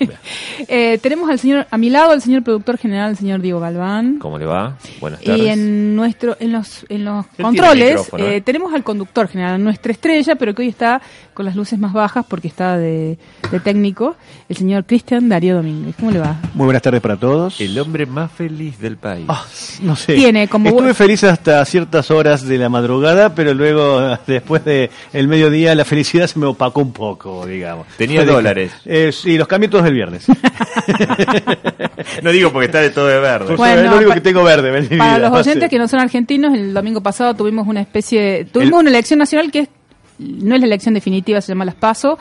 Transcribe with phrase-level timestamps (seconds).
[0.68, 4.18] Eh, tenemos al señor, a mi lado, el señor productor general, el señor Diego Galván.
[4.18, 4.76] ¿Cómo le va?
[5.00, 5.40] Buenas tardes.
[5.42, 8.40] Y en nuestro, en los, en los controles eh, ¿eh?
[8.42, 11.00] tenemos al conductor general, nuestra estrella, pero que hoy está
[11.32, 13.18] con las luces más bajas porque está de,
[13.50, 14.16] de técnico,
[14.50, 15.94] el señor Cristian Darío Domínguez.
[15.98, 16.36] ¿Cómo le va?
[16.54, 17.58] Muy buenas tardes para todos.
[17.60, 19.24] El hombre más feliz del país.
[19.28, 19.44] Ah,
[19.82, 20.14] no sé.
[20.14, 25.26] Tiene como- Estuve feliz hasta ciertas horas de la madrugada, pero luego, después de el
[25.26, 27.86] mediodía, la felicidad se me opacó un poco, digamos.
[27.96, 28.72] Tenía Fue de- dólares.
[28.84, 30.26] Eh, sí, los cambié todos el viernes.
[32.22, 33.56] no digo porque está de todo de verde.
[33.56, 34.70] Bueno, es lo único que tengo verde.
[34.70, 34.80] Para
[35.16, 35.68] vida, los no oyentes sé.
[35.68, 39.50] que no son argentinos, el domingo pasado tuvimos una especie, tuvimos El- una elección nacional
[39.50, 39.68] que es
[40.20, 42.18] no es la elección definitiva, se llama las PASO,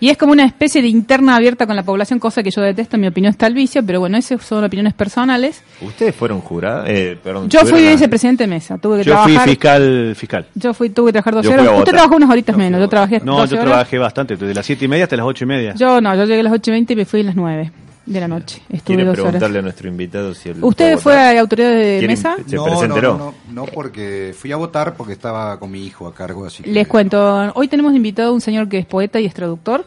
[0.00, 2.96] y es como una especie de interna abierta con la población, cosa que yo detesto,
[2.96, 5.62] en mi opinión está el vicio, pero bueno, esas son opiniones personales.
[5.80, 6.88] ¿Ustedes fueron jurados?
[6.88, 9.48] Eh, perdón, Yo fui vicepresidente de mesa, tuve que Yo fui trabajar.
[9.48, 10.12] fiscal.
[10.16, 10.46] fiscal.
[10.54, 11.78] Yo fui, tuve que trabajar 12 Yo fui horas.
[11.80, 13.70] Usted trabajó unas horitas menos, yo trabajé No, 12 yo horas.
[13.72, 15.74] trabajé bastante, desde las siete y media hasta las ocho y media.
[15.74, 17.70] Yo no, yo llegué a las 8.20 y me fui a las 9
[18.06, 18.60] de la noche.
[18.68, 19.30] Estuve ¿Quiere 12 horas.
[19.32, 22.36] preguntarle a nuestro invitado si él ¿Usted fue a autoridad de ¿Quiere- mesa?
[22.46, 23.16] ¿Se no, presenteró?
[23.18, 26.62] No, no, no, porque fui a votar porque estaba con mi hijo a cargo, así
[26.62, 26.70] que...
[26.72, 29.84] Les cuento, hoy tenemos invitado a un señor que es poeta y es traductor.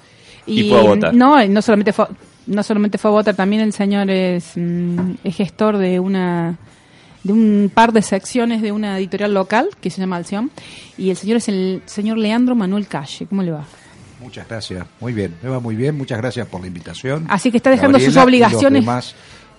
[0.47, 1.13] Y fue a votar.
[1.13, 2.05] No, no solamente fue,
[2.47, 6.57] no solamente fue a votar, también el señor es, mm, es gestor de una
[7.23, 10.51] de un par de secciones de una editorial local que se llama Alción
[10.95, 13.25] y el señor es el señor Leandro Manuel Calle.
[13.27, 13.65] ¿Cómo le va?
[14.19, 17.25] Muchas gracias, muy bien, me va muy bien, muchas gracias por la invitación.
[17.29, 18.85] Así que está dejando sus Gabriela y obligaciones.
[18.85, 19.15] Los demás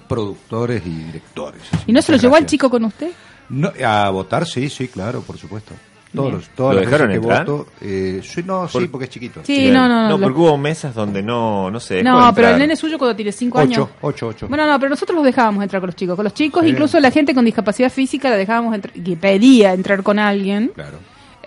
[0.09, 1.63] productores y directores.
[1.87, 3.11] ¿Y no se lo llevó al chico con usted?
[3.49, 5.75] No, a votar, sí, sí, claro, por supuesto.
[6.15, 7.47] Todos, los- todas ¿Lo las dejaron veces que entrar?
[7.47, 9.41] voto, eh, sí, no, sí, Por- porque es chiquito.
[9.45, 10.09] Sí, no, no, no.
[10.11, 12.97] No, lo- porque hubo mesas donde no, no se dejó No, pero el nene suyo
[12.97, 13.81] cuando tiene 5 años.
[13.81, 14.49] Ocho, ocho, ocho.
[14.49, 16.17] Bueno, no, pero nosotros los dejábamos entrar con los chicos.
[16.17, 20.03] Con los chicos, incluso la gente con discapacidad física la dejábamos entrar, que pedía entrar
[20.03, 20.73] con alguien.
[20.75, 20.99] Claro.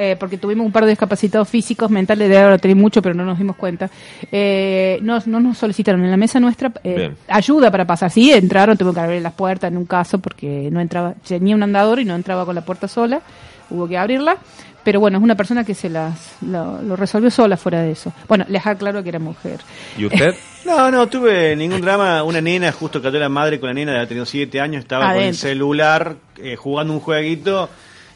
[0.01, 3.25] Eh, porque tuvimos un par de discapacitados físicos, mentales, de ahora tener mucho, pero no
[3.25, 3.89] nos dimos cuenta.
[4.31, 8.09] Eh, no, no nos solicitaron en la mesa nuestra eh, ayuda para pasar.
[8.09, 11.63] Sí, entraron, tuve que abrir las puertas en un caso porque no entraba, tenía un
[11.63, 13.21] andador y no entraba con la puerta sola,
[13.69, 14.37] hubo que abrirla.
[14.85, 18.13] Pero bueno, es una persona que se las lo, lo resolvió sola fuera de eso.
[18.29, 19.59] Bueno, les aclaro que era mujer.
[19.97, 20.33] ¿Y usted?
[20.65, 22.21] No, no tuve ningún drama.
[22.21, 25.23] Una nena, justo cayó la madre con la nena, había tenido siete años, estaba con
[25.23, 27.69] el celular eh, jugando un jueguito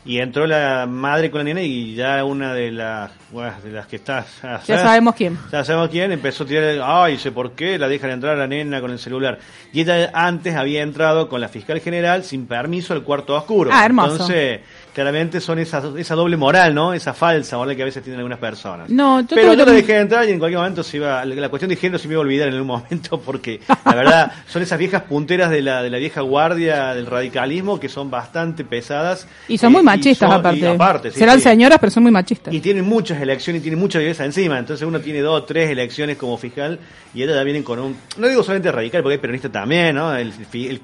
[0.06, 3.88] y entró la madre con la nena y ya una de las, bueno, de las
[3.88, 4.26] que está...
[4.68, 5.38] Ya sabemos quién.
[5.52, 8.48] Ya sabemos quién, empezó a tirar, ay, sé por qué, la dejan entrar a la
[8.48, 9.40] nena con el celular.
[9.72, 13.72] Y ella antes había entrado con la fiscal general sin permiso al cuarto oscuro.
[13.74, 14.12] Ah, hermoso.
[14.12, 14.60] Entonces,
[14.94, 16.94] claramente son esa, esa doble moral, ¿no?
[16.94, 18.90] Esa falsa moral que a veces tienen algunas personas.
[18.90, 21.70] No, yo Pero yo lo dejé entrar y en cualquier momento se iba, la cuestión
[21.70, 24.78] de género se me iba a olvidar en algún momento porque la verdad son esas
[24.78, 29.28] viejas punteras de la, de la vieja guardia del radicalismo que son bastante pesadas.
[29.48, 30.60] Y son muy Eh, machistas son- aparte.
[30.60, 31.44] y aparte, sí, Serán sí.
[31.44, 32.54] señoras, pero son muy machistas.
[32.54, 34.60] Y tienen muchas elecciones y tienen mucha viveza encima.
[34.60, 36.80] Entonces uno tiene dos o tres elecciones como fiscal
[37.14, 37.96] y ellas ya vienen con un.
[38.18, 40.16] No digo solamente radical, porque hay peronista también, ¿no?
[40.16, 40.32] El,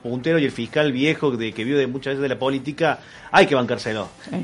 [0.02, 3.00] puntero y el fiscal viejo de, que vive de muchas veces de la política,
[3.32, 3.99] hay que bancárselo.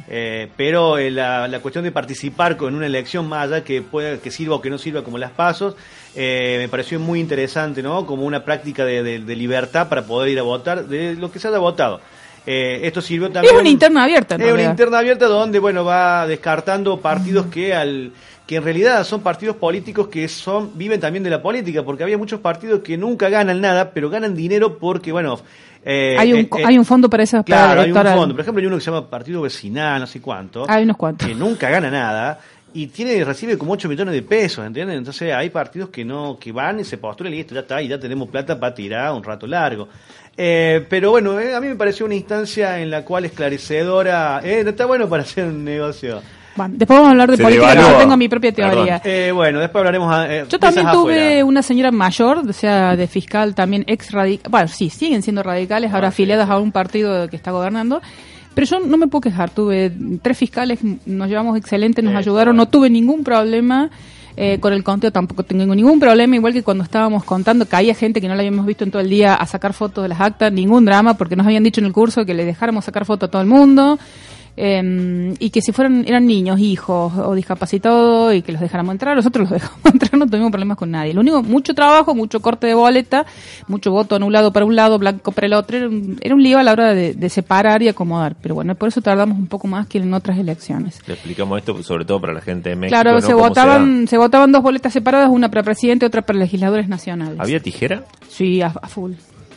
[0.09, 4.17] Eh, pero eh, la, la cuestión de participar con una elección más allá que, pueda,
[4.17, 5.75] que sirva o que no sirva, como las pasos,
[6.15, 8.05] eh, me pareció muy interesante, ¿no?
[8.05, 11.39] Como una práctica de, de- de libertad para poder ir a votar de lo que
[11.39, 11.99] se haya votado.
[12.47, 13.55] Eh, esto sirvió también.
[13.55, 18.11] Es una interna abierta, Es una interna abierta donde, bueno, va descartando partidos que al
[18.45, 22.19] que en realidad son partidos políticos que son viven también de la política, porque había
[22.19, 25.39] muchos partidos que nunca ganan nada, pero ganan dinero porque, bueno...
[25.85, 28.35] eh, hay, un, eh, eh, hay un fondo para esas para Claro, hay un fondo.
[28.35, 31.27] Por ejemplo, hay uno que se llama Partido Vecinal, no sé cuánto, Hay unos cuantos.
[31.27, 32.39] que nunca gana nada
[32.75, 34.97] y tiene recibe como 8 millones de pesos, ¿entienden?
[34.97, 37.87] Entonces hay partidos que no que van y se postulan y listo, ya está, y
[37.87, 39.87] ya tenemos plata para tirar un rato largo.
[40.35, 44.61] Eh, pero bueno, eh, a mí me pareció una instancia en la cual esclarecedora, eh,
[44.65, 46.21] no está bueno para hacer un negocio.
[46.55, 47.91] Bueno, después vamos a hablar de Se política, devaluó.
[47.91, 49.01] yo tengo mi propia teoría.
[49.03, 50.15] Eh, bueno, después hablaremos.
[50.29, 51.45] eh, Yo también tuve afuera.
[51.45, 54.49] una señora mayor, o sea, de fiscal también ex radical.
[54.51, 56.53] Bueno, sí, siguen siendo radicales, ahora Ah, sí, afiliadas sí.
[56.53, 58.01] a un partido que está gobernando.
[58.53, 59.49] Pero yo no me puedo quejar.
[59.49, 63.89] Tuve tres fiscales, nos llevamos excelente, nos ayudaron, no tuve ningún problema.
[64.37, 68.19] eh, con el conteo tampoco tengo ningún problema, igual que cuando estábamos contando, caía gente
[68.19, 70.51] que no la habíamos visto en todo el día a sacar fotos de las actas,
[70.51, 73.31] ningún drama, porque nos habían dicho en el curso que le dejáramos sacar fotos a
[73.31, 73.97] todo el mundo.
[74.57, 79.15] Eh, y que si fueran eran niños, hijos o discapacitados y que los dejáramos entrar,
[79.15, 81.13] nosotros los dejamos entrar, no tuvimos problemas con nadie.
[81.13, 83.25] Lo único, mucho trabajo, mucho corte de boleta,
[83.67, 86.57] mucho voto anulado para un lado, blanco para el otro, era un, era un lío
[86.57, 89.67] a la hora de, de separar y acomodar, pero bueno, por eso tardamos un poco
[89.67, 91.01] más que en otras elecciones.
[91.07, 92.95] Le explicamos esto sobre todo para la gente de México.
[92.95, 93.21] claro, ¿no?
[93.21, 96.87] se ¿Cómo votaban, se votaban dos boletas separadas, una para presidente y otra para legisladores
[96.87, 97.39] nacionales.
[97.39, 98.03] ¿Había tijera?
[98.29, 99.13] Sí, a, a full.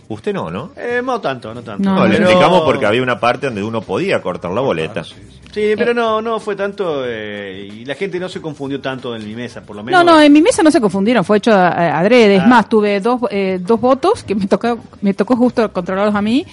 [0.08, 0.70] Usted no, ¿no?
[0.76, 1.82] Eh, no tanto, no tanto.
[1.88, 5.04] No, No, le Pero- explicamos porque había una parte donde uno podía cortar la boleta.
[5.04, 9.26] Sí, pero no, no fue tanto eh, y la gente no se confundió tanto en
[9.26, 10.04] mi mesa, por lo menos.
[10.04, 12.36] No, no, en mi mesa no se confundieron, fue hecho adrede.
[12.36, 12.46] Es Ah.
[12.46, 16.46] más, tuve dos, eh, dos votos que me tocó, me tocó justo controlarlos a mí,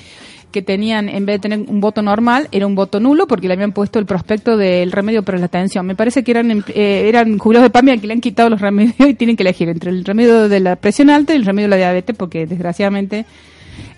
[0.56, 3.56] que tenían, en vez de tener un voto normal, era un voto nulo porque le
[3.56, 5.86] habían puesto el prospecto del remedio para la atención.
[5.86, 8.96] Me parece que eran, eh, eran jubilados de PAMIA que le han quitado los remedios
[8.98, 11.72] y tienen que elegir entre el remedio de la presión alta y el remedio de
[11.72, 13.26] la diabetes porque desgraciadamente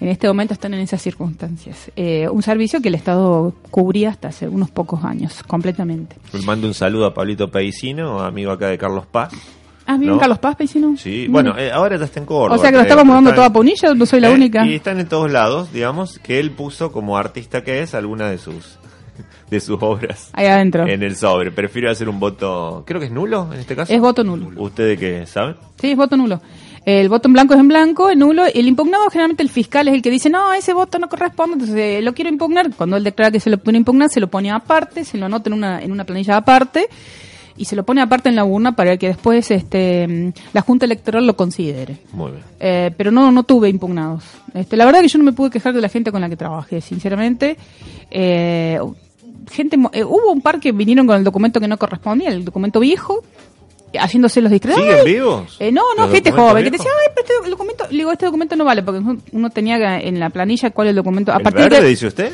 [0.02, 1.92] en este momento están en esas circunstancias.
[1.96, 6.16] Eh, un servicio que el Estado cubría hasta hace unos pocos años, completamente.
[6.34, 9.32] Le mando un saludo a Pablito Paisino, amigo acá de Carlos Paz.
[9.90, 10.20] Ah, ¿viven ¿No?
[10.20, 10.96] Carlos Paz, Paisino?
[10.98, 12.56] Sí, bueno, eh, ahora ya está en Córdoba.
[12.56, 14.66] O sea que lo estamos mudando toda en- Punilla, no soy la Eh, única.
[14.66, 18.38] Y están en todos lados, digamos, que él puso como artista que es alguna de
[18.38, 18.78] sus
[19.50, 20.86] de sus obras Ahí adentro.
[20.86, 21.52] en el sobre.
[21.52, 23.94] Prefiero hacer un voto, creo que es nulo en este caso.
[23.94, 24.50] Es voto nulo.
[24.62, 25.56] ¿Ustedes qué saben?
[25.80, 26.42] Sí, es voto nulo.
[26.86, 28.44] El voto en blanco es en blanco, en nulo.
[28.46, 31.76] El impugnado, generalmente el fiscal es el que dice, no, ese voto no corresponde, entonces
[31.78, 32.70] eh, lo quiero impugnar.
[32.76, 35.26] Cuando él declara que se lo pone a impugnar, se lo pone aparte, se lo
[35.26, 36.88] anota en una, en una planilla aparte
[37.58, 41.26] y se lo pone aparte en la urna para que después este, la Junta Electoral
[41.26, 41.98] lo considere.
[42.14, 42.44] Muy bien.
[42.60, 44.24] Eh, pero no no tuve impugnados.
[44.54, 46.38] Este, la verdad que yo no me pude quejar de la gente con la que
[46.38, 47.58] trabajé, sinceramente.
[48.10, 48.80] Eh,
[49.52, 52.80] gente eh, hubo un par que vinieron con el documento que no correspondía, el documento
[52.80, 53.24] viejo,
[54.00, 54.82] haciéndose los discretos.
[54.82, 55.56] ¿Siguen vivos?
[55.60, 58.26] eh, no, no, ¿Los gente joven que decía, ay, pero este documento, le digo, este
[58.26, 59.02] documento no vale, porque
[59.32, 61.32] uno- tenía en la planilla cuál es el documento.
[61.32, 62.32] A ¿El partir verde, de, dice usted?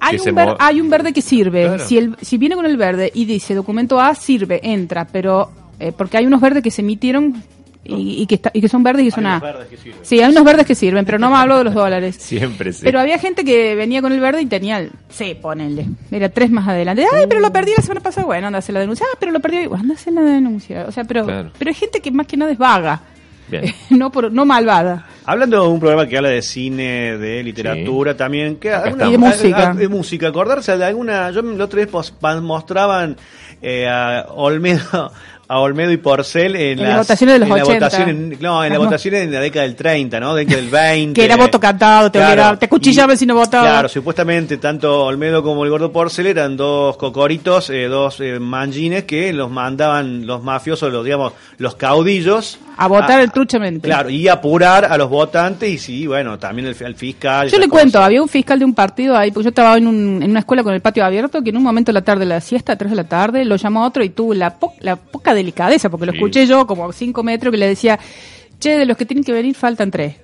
[0.00, 1.64] hay un, ver- hay un verde que sirve.
[1.64, 1.84] Claro.
[1.86, 5.92] Si, el, si viene con el verde y dice documento A, sirve, entra, pero eh,
[5.96, 7.42] porque hay unos verdes que se emitieron
[7.84, 9.36] y, y que, está- y que son verdes y son Hay A.
[9.36, 10.00] unos verdes que sirven.
[10.02, 12.16] Sí, hay unos verdes que sirven, pero no me hablo de los dólares.
[12.18, 12.80] Siempre sí.
[12.84, 15.86] Pero había gente que venía con el verde y tenía el C, ponenle.
[16.10, 17.04] Era tres más adelante.
[17.12, 18.26] Ay, pero lo perdí la semana pasada.
[18.26, 19.06] Bueno, anda a hacer la denuncia.
[19.12, 19.58] Ah, pero lo perdí.
[19.66, 19.78] hoy.
[19.78, 20.86] Anda a hacer la denuncia.
[20.88, 21.50] O sea, pero, Claro.
[21.58, 23.00] pero hay gente que más que nada es vaga.
[23.46, 23.64] Bien.
[23.90, 25.06] no, por, no malvada.
[25.26, 29.06] Hablando de un programa que habla de cine, de literatura también, que alguna-.
[29.08, 29.70] Y de música.
[29.70, 33.16] ah, de música, acordarse de alguna, yo la otra vez pos- pa- mostraban
[33.60, 35.12] eh, a Olmedo
[35.46, 37.84] a Olmedo y Porcel en, En las votaciones de los en la 80.
[37.86, 40.34] votación en- no, en las mo- votaciones en la década del 30, ¿no?
[40.34, 41.12] Década del 20.
[41.20, 43.68] Que era voto cantado, te obligaba- te acuchillaban y- si no votabas.
[43.70, 49.04] Claro, supuestamente tanto Olmedo como el gordo Porcel eran dos cocoritos, eh, dos eh, manjines
[49.04, 53.86] que los mandaban los mafiosos, los digamos, los caudillos A votar truchamente.
[53.88, 57.48] Claro, y apurar a los votantes y sí, bueno, también el, al fiscal.
[57.48, 60.22] Yo le cuento, había un fiscal de un partido ahí, porque yo estaba en, un-
[60.22, 62.40] en una escuela con el patio abierto, que en un momento de la tarde, la
[62.40, 64.96] siesta, a 3 de la tarde, lo llamó a otro y tuvo la, po- la
[64.96, 67.98] poca delicadeza, porque lo escuché yo como a 5 metros, que le decía,
[68.58, 70.16] che, de los que tienen que venir faltan tres.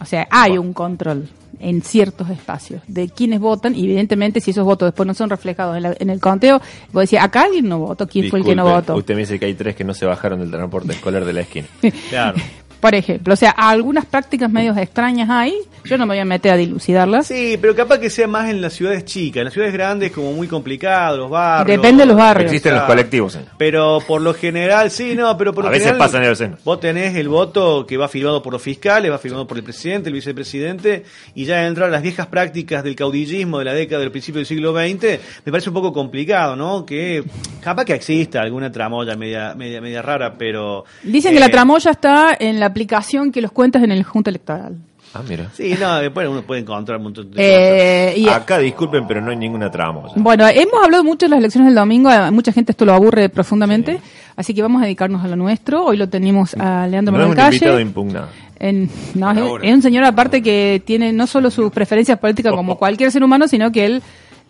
[0.00, 4.64] O sea, hay un control en ciertos espacios de quienes votan y evidentemente si esos
[4.64, 6.58] votos después no son reflejados en, la- en el conteo,
[6.92, 8.94] vos decís, acá alguien no votó, ¿quién fue el que no votó?
[8.96, 11.40] Usted me dice que hay tres que no se bajaron del transporte escolar de la
[11.42, 11.66] esquina.
[12.08, 12.38] Claro.
[12.80, 15.54] Por ejemplo, o sea, algunas prácticas medios extrañas hay,
[15.84, 17.26] yo no me voy a meter a dilucidarlas.
[17.26, 19.40] Sí, pero capaz que sea más en las ciudades chicas.
[19.40, 21.76] En las ciudades grandes es como muy complicado, los barrios.
[21.80, 22.50] Depende de los barrios.
[22.50, 23.38] Existen los colectivos.
[23.58, 26.06] Pero por lo general, sí, no, pero por A lo veces general.
[26.06, 26.56] pasan en el seno.
[26.64, 30.08] Vos tenés el voto que va firmado por los fiscales, va firmado por el presidente,
[30.08, 31.04] el vicepresidente,
[31.34, 34.72] y ya entrar las viejas prácticas del caudillismo de la década del principio del siglo
[34.72, 36.84] XX, me parece un poco complicado, ¿no?
[36.86, 37.22] Que
[37.62, 40.84] capaz que exista alguna tramoya media, media, media rara, pero.
[41.02, 44.30] Dicen que eh, la tramoya está en la aplicación que los cuentas en el Junta
[44.30, 44.76] Electoral.
[45.12, 45.50] Ah, mira.
[45.54, 49.30] Sí, no, después uno puede encontrar un montón de Eh, y, Acá disculpen, pero no
[49.32, 50.02] hay ninguna trama.
[50.14, 53.28] bueno, hemos hablado mucho de las elecciones del domingo, a mucha gente esto lo aburre
[53.28, 53.98] profundamente,
[54.36, 55.84] así que vamos a dedicarnos a lo nuestro.
[55.84, 57.82] Hoy lo tenemos a Leandro No es un invitado Calle.
[57.82, 58.28] impugnado.
[58.60, 63.10] En- no, es, un señor aparte que tiene no solo sus preferencias políticas como cualquier
[63.10, 64.02] ser humano, sino que él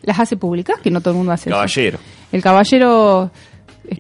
[0.03, 1.57] las hace públicas, que no todo el mundo hace eso.
[1.57, 1.99] Caballero.
[2.33, 3.31] El caballero...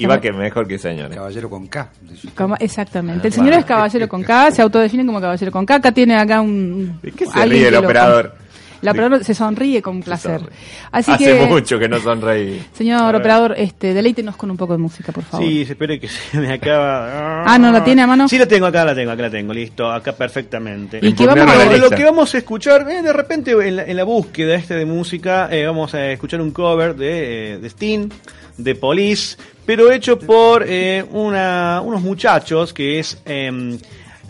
[0.06, 1.12] va que mejor que señor.
[1.12, 1.16] ¿eh?
[1.16, 1.90] Caballero con K.
[2.34, 3.28] Cama- Exactamente.
[3.28, 5.74] El Ah, señor es caballero con K, se autodefine como caballero con K.
[5.76, 6.98] Acá tiene acá un.
[7.02, 8.34] ¿De qué se ríe el operador?
[8.82, 10.40] El operador se sonríe con placer.
[10.40, 10.56] sonríe.
[10.90, 12.62] Así Hace que, mucho que no sonreí.
[12.72, 15.46] señor operador, este, deleítenos con un poco de música, por favor.
[15.46, 17.42] Sí, espere que se me acaba.
[17.44, 18.26] Ah, ¿no la tiene a mano?
[18.26, 20.98] Sí, la tengo acá, la tengo, acá la tengo, listo, acá perfectamente.
[21.02, 21.80] ¿Y qué vamos a Impugnar la ver?
[21.80, 24.86] Lo que vamos a escuchar, eh, de repente en la, en la búsqueda este de
[24.86, 28.08] música, eh, vamos a escuchar un cover de, eh, de Sting,
[28.56, 29.36] de Police,
[29.66, 33.78] pero hecho por eh, una, unos muchachos que es eh,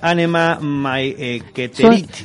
[0.03, 1.43] Anema My eh,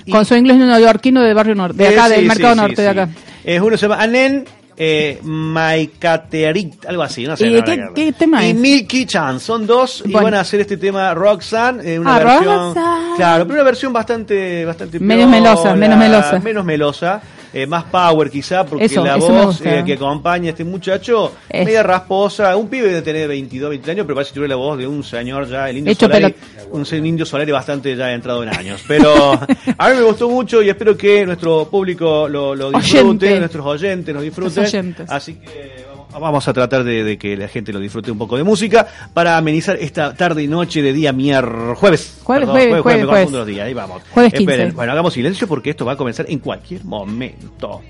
[0.05, 2.61] y- con su inglés neoyorquino del barrio norte, de acá, sí, del sí, mercado sí,
[2.61, 3.09] norte de acá.
[3.43, 4.45] Es uno se llama Anen
[4.77, 7.47] eh, Maikaterit, algo así, no sé.
[7.47, 8.55] ¿Y qué- tema y es?
[8.55, 12.45] Milky Chan, son dos y van a hacer este tema Roxanne, eh, una Ah, versión,
[12.75, 13.15] Roxanne.
[13.15, 16.39] claro, pero una versión bastante, bastante Menos melosa, menos melosa.
[16.39, 17.21] menos melosa.
[17.55, 21.31] Eh, más power quizá, porque Eso, la eso voz eh, que acompaña a este muchacho,
[21.49, 24.55] Es- media rasposa, un pibe de tener 22, 23 años, pero parece que tiene la
[24.57, 26.35] voz de un señor ya, el indio Hecho Solari,
[26.71, 28.81] un, un indio Solari bastante ya entrado en años.
[28.87, 29.31] Pero
[29.77, 33.39] a mí me gustó mucho y espero que nuestro público lo, lo disfrute, Oyente.
[33.39, 34.95] nuestros oyentes lo disfruten.
[35.07, 35.84] Así que
[36.19, 39.37] vamos- a tratar de, de que la gente lo disfrute un poco de música para
[39.37, 41.77] amenizar esta tarde y noche de día miércoles.
[41.79, 42.19] Jueves.
[42.23, 44.01] Jueves, Perdón, jueves, días, ahí vamos.
[44.11, 44.75] Jueves Esperen, 15.
[44.75, 47.81] bueno, hagamos silencio porque esto va a comenzar en cualquier momento.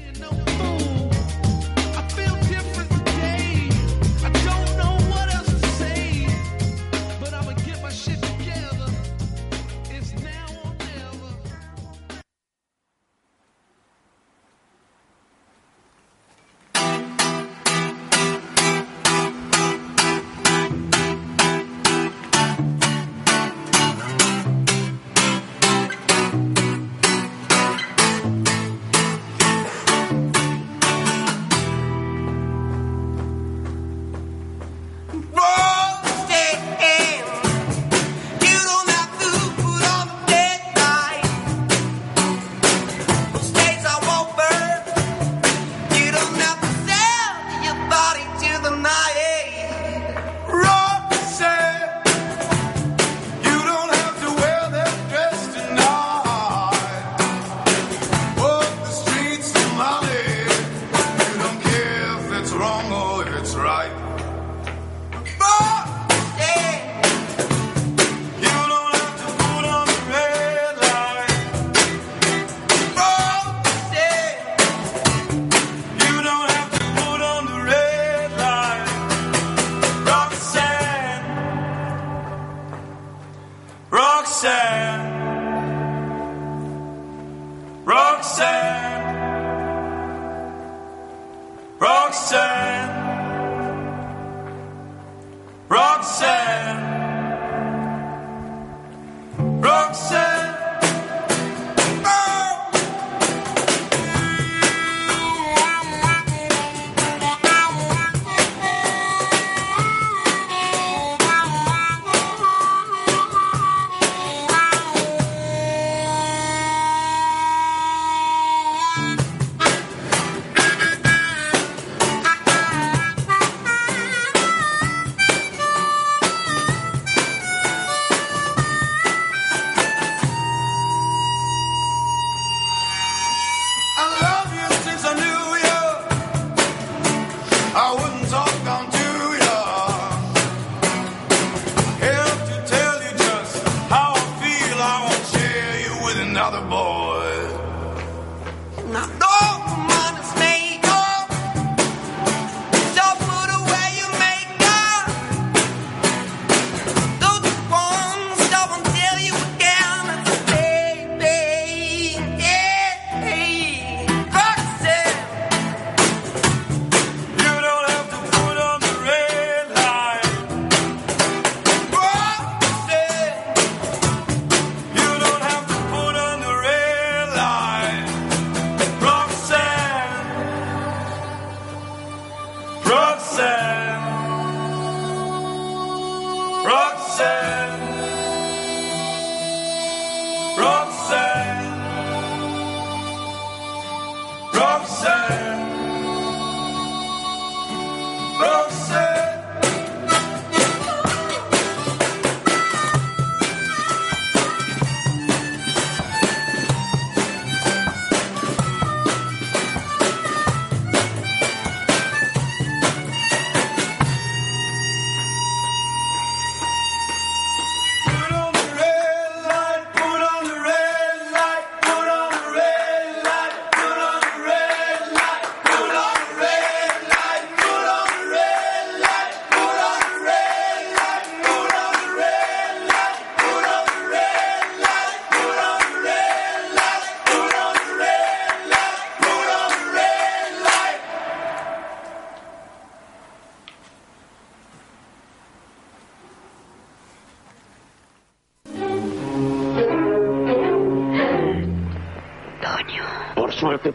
[88.26, 89.06] Roxanne,
[91.80, 92.45] Roxanne,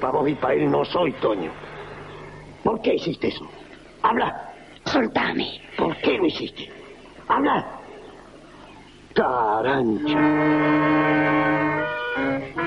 [0.00, 1.50] para vos y para él no soy Toño.
[2.64, 3.46] ¿Por qué hiciste eso?
[4.02, 4.52] Habla.
[4.84, 5.60] Soltame.
[5.76, 6.70] ¿Por qué lo hiciste?
[7.28, 7.66] Habla.
[9.14, 10.18] Carancha.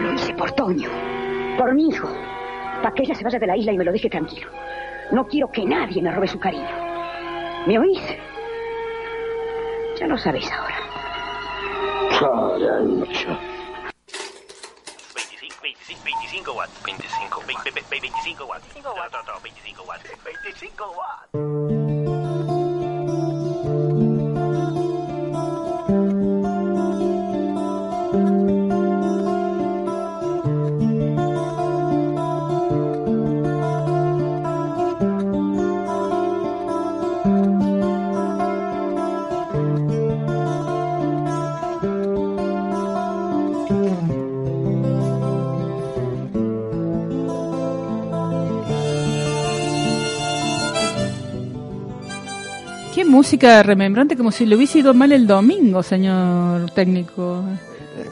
[0.01, 0.89] Lo hice por Toño.
[1.57, 2.07] Por mi hijo.
[2.81, 4.49] Para que ella se vaya de la isla y me lo deje tranquilo.
[5.11, 6.67] No quiero que nadie me robe su cariño.
[7.65, 8.01] ¿Me oís?
[9.99, 10.75] Ya lo sabéis ahora.
[12.19, 13.52] Carancho.
[17.89, 18.65] 25, 20, 25 watts.
[18.73, 19.13] 25 watts.
[19.13, 20.03] No, no, no, 25 watts.
[20.23, 21.62] 25 watts.
[53.13, 57.43] Música remembrante, como si lo hubiese ido mal el domingo, señor técnico.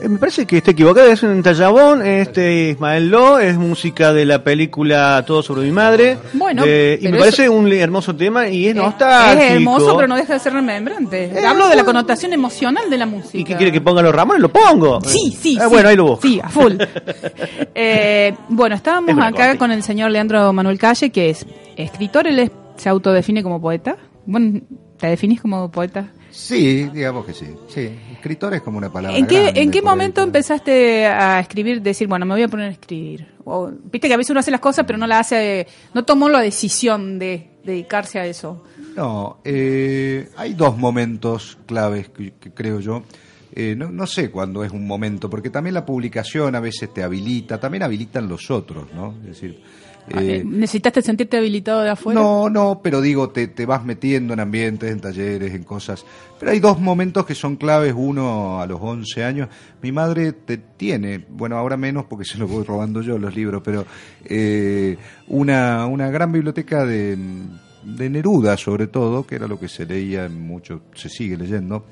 [0.03, 4.25] Eh, Me parece que está equivocado, es un tallabón, este Ismael Lo, es música de
[4.25, 6.17] la película Todo sobre mi madre.
[6.33, 9.41] Bueno, de- y me eso- parece un hermoso tema y es Eh, nostálgico.
[9.43, 11.25] Es hermoso, pero no deja de ser remembrante.
[11.33, 13.37] Eh, Hablo de la connotación emocional de la música.
[13.39, 14.39] ¿Y qué quiere que ponga los Ramones?
[14.41, 15.01] Lo pongo.
[15.01, 15.55] Sí, sí.
[15.55, 15.59] Sí.
[15.67, 16.27] bueno, ahí lo busco.
[16.27, 16.73] Sí, a full.
[17.75, 22.37] Eh, bueno, estábamos Es acá con el señor Leandro Manuel Calle, que es escritor, él
[22.39, 23.95] es- se autodefine como poeta.
[24.25, 24.61] Bueno,
[25.01, 26.11] ¿te definís como poeta?
[26.29, 27.47] Sí, digamos que sí.
[27.67, 29.17] Sí, escritor es como una palabra.
[29.17, 32.67] ¿En qué, grande, ¿en qué momento empezaste a escribir, decir, bueno, me voy a poner
[32.67, 33.27] a escribir?
[33.43, 35.65] O, Viste que a veces uno hace las cosas, pero no la hace,
[35.95, 38.63] no tomó la decisión de dedicarse a eso.
[38.95, 43.01] No, eh, hay dos momentos claves que, que creo yo.
[43.53, 47.01] Eh, no, no sé cuándo es un momento, porque también la publicación a veces te
[47.01, 49.15] habilita, también habilitan los otros, ¿no?
[49.21, 49.63] Es decir,
[50.15, 52.19] eh, Eh, ¿Necesitaste sentirte habilitado de afuera?
[52.19, 56.05] no, no, pero digo, te, te vas metiendo en ambientes, en talleres, en cosas.
[56.39, 57.93] Pero hay dos momentos que son claves.
[57.95, 59.49] Uno, a los 11 años,
[59.81, 63.61] mi madre te tiene, bueno, ahora menos porque se los voy robando yo los libros,
[63.63, 63.85] pero
[64.25, 67.17] eh, una, una gran biblioteca de,
[67.83, 71.85] de Neruda, sobre todo, que era lo que se leía mucho, se sigue leyendo.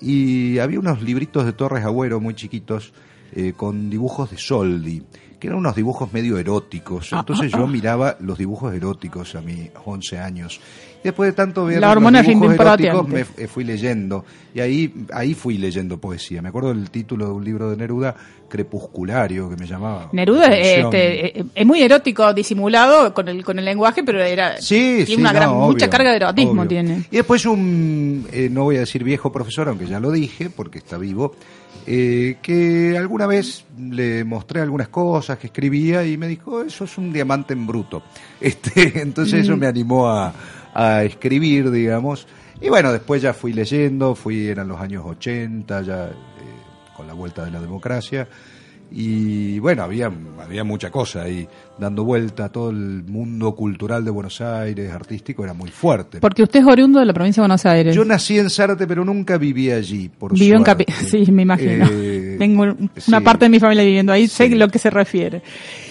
[0.00, 2.92] Y había unos libritos de Torres Agüero muy chiquitos
[3.32, 5.02] eh, con dibujos de Soldi,
[5.40, 7.12] que eran unos dibujos medio eróticos.
[7.12, 10.60] Entonces yo miraba los dibujos eróticos a mis 11 años.
[11.02, 14.22] Después de tanto ver La los dibujos eróticos, me eh, fui leyendo.
[14.54, 16.42] Y ahí, ahí fui leyendo poesía.
[16.42, 18.14] Me acuerdo del título de un libro de Neruda,
[18.48, 20.10] Crepusculario, que me llamaba.
[20.12, 20.84] Neruda atención.
[20.86, 25.06] este, eh, es muy erótico, disimulado con el, con el lenguaje, pero era Sí, tiene
[25.06, 26.68] sí, una no, gran, obvio, mucha carga de erotismo obvio.
[26.68, 27.04] tiene.
[27.10, 30.78] Y después un, eh, no voy a decir viejo profesor, aunque ya lo dije, porque
[30.78, 31.34] está vivo,
[31.92, 36.96] eh, que alguna vez le mostré algunas cosas que escribía y me dijo, eso es
[36.96, 38.04] un diamante en bruto.
[38.40, 40.32] Este, entonces eso me animó a,
[40.72, 42.28] a escribir, digamos.
[42.60, 46.12] Y bueno, después ya fui leyendo, fui, eran los años 80, ya eh,
[46.96, 48.28] con la vuelta de la democracia.
[48.92, 50.10] Y bueno, había,
[50.42, 51.46] había mucha cosa ahí
[51.78, 56.18] dando vuelta, todo el mundo cultural de Buenos Aires, artístico, era muy fuerte.
[56.20, 57.94] Porque usted es oriundo de la provincia de Buenos Aires.
[57.94, 60.64] Yo nací en Zárate, pero nunca viví allí, por Vivió en.
[60.64, 61.86] Capi Sí, me imagino.
[61.90, 63.04] Eh, Tengo sí.
[63.08, 64.54] una parte de mi familia viviendo ahí, sé Sí.
[64.56, 65.40] lo que se refiere.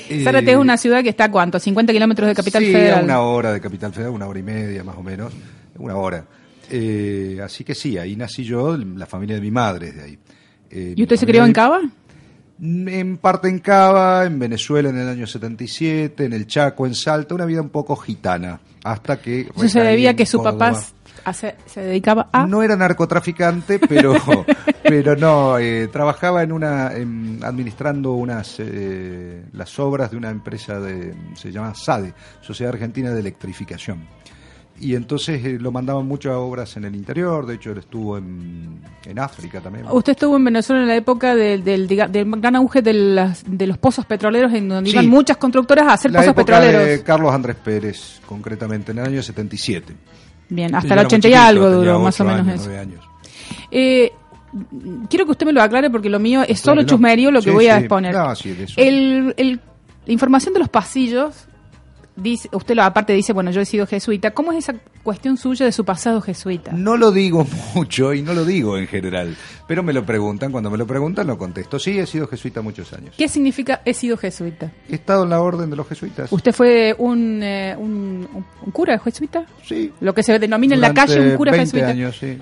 [0.10, 3.04] Eh, Zárate es una ciudad que está a cuánto, 50 kilómetros de Capital sí, Federal.
[3.06, 5.32] una hora de Capital Federal, una hora y media más o menos,
[5.78, 6.26] una hora.
[6.70, 10.18] Eh, así que sí, ahí nací yo, la familia de mi madre es de ahí.
[10.70, 11.80] Eh, ¿Y usted se crió en Cava?
[12.62, 17.34] En parte en Cava, en Venezuela en el año 77, en el Chaco, en Salta,
[17.36, 19.42] una vida un poco gitana, hasta que...
[19.56, 20.72] Eso se debía que su Córdoba.
[20.72, 22.46] papá se dedicaba a...
[22.46, 24.14] No era narcotraficante, pero,
[24.84, 30.80] pero no, eh, trabajaba en una, en- administrando unas, eh, las obras de una empresa
[30.80, 34.06] de, se llama SADE, Sociedad Argentina de Electrificación.
[34.82, 38.18] Y entonces eh, lo mandaban mucho a obras en el interior, de hecho él estuvo
[38.18, 39.86] en, en África también.
[39.92, 43.78] Usted estuvo en Venezuela en la época del, del, gran auge de, las- de los
[43.78, 44.96] pozos petroleros, en donde Sí.
[44.96, 46.88] iban muchas constructoras a hacer La pozos época petroleros.
[46.88, 49.94] de Carlos Andrés Pérez, concretamente, en el año 77.
[50.48, 52.80] Bien, hasta el muy 80 y algo duró, más o menos años, eso.
[52.80, 53.04] años.
[53.72, 54.14] Eh,
[55.10, 57.56] quiero que usted me lo aclare porque lo mío es solo chusmerío lo que Sí,
[57.56, 57.80] voy a sí.
[57.82, 58.16] exponer.
[58.16, 58.76] No, sí, de eso.
[58.78, 59.60] el, el-
[60.06, 61.49] la información de los pasillos,
[62.22, 64.32] dice, usted lo aparte dice, bueno, yo he sido jesuita.
[64.32, 66.72] ¿Cómo es esa cuestión suya de su pasado jesuita?
[66.74, 69.36] No lo digo mucho y no lo digo en general,
[69.68, 71.80] pero me lo preguntan, cuando me lo preguntan lo contesto.
[71.80, 73.16] Sí, he sido jesuita muchos años.
[73.18, 74.72] ¿Qué significa he sido jesuita?
[74.90, 76.32] He estado en la orden de los jesuitas.
[76.32, 79.46] ¿Usted fue un, eh, un, un- un cura jesuita?
[79.64, 79.92] Sí.
[80.02, 81.88] Lo que se denomina en la calle un cura 20 jesuita.
[81.90, 82.38] años, sí.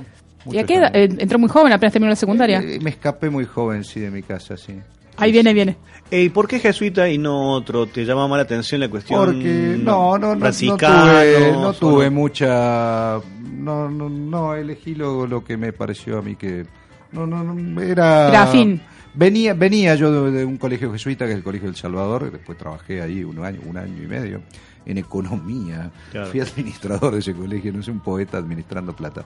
[0.50, 0.96] ¿Y a qué edad?
[0.96, 2.60] Eh, entró muy joven, apenas terminó la secundaria.
[2.62, 4.74] Eh, me escapé muy joven, sí, de mi casa, sí.
[5.18, 5.76] Ahí viene, viene.
[6.10, 7.86] ¿Y por qué jesuita y no otro?
[7.86, 9.26] ¿Te llama más la atención la cuestión?
[9.26, 15.44] Porque no, no, no, no tuve, no tuve mucha, no, no, no elegí lo, lo
[15.44, 16.66] que me pareció a mí que,
[17.12, 18.82] no, no, no era, Era afín.
[19.14, 22.32] Venía, venía yo de, de un colegio jesuita, que es el Colegio del Salvador, y
[22.32, 24.42] después trabajé ahí un año, un año y medio
[24.86, 25.92] en economía.
[26.12, 26.28] Claro.
[26.28, 29.26] Fui administrador de ese colegio, no sé, un poeta administrando plata.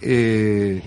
[0.00, 0.80] Eh,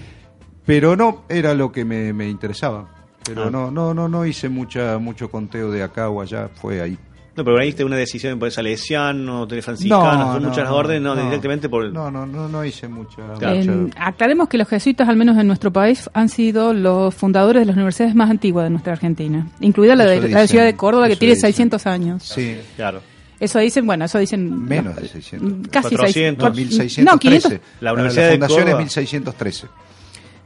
[0.65, 3.02] pero no, era lo que me, me interesaba.
[3.25, 3.49] Pero Ah.
[3.49, 6.97] no, no, no, no hice mucha, mucho conteo de acá o allá, fue ahí.
[7.35, 11.67] No, pero ahí viste una decisión por salesiano, tener franciscano, son muchas órdenes, no, directamente
[11.67, 11.91] por el...
[11.91, 13.23] No, no, no, no hice mucha...
[13.39, 13.55] Claro.
[13.55, 17.61] mucha- En- aclaremos que los jesuitas, al menos en nuestro país, han sido los fundadores
[17.61, 21.07] de las universidades más antiguas de nuestra Argentina, incluida la de la ciudad de Córdoba,
[21.07, 21.47] que tiene dicen.
[21.49, 22.23] 600 años.
[22.23, 23.01] Sí, Claro.
[23.39, 24.63] Eso dicen, bueno, eso dicen...
[24.65, 25.67] menos de 600.
[25.69, 26.55] Casi 400, 600.
[26.55, 27.03] No, 1613.
[27.03, 27.59] No, 500.
[27.81, 28.77] La Universidad de fundación es Córdoba.
[28.79, 29.67] 1613.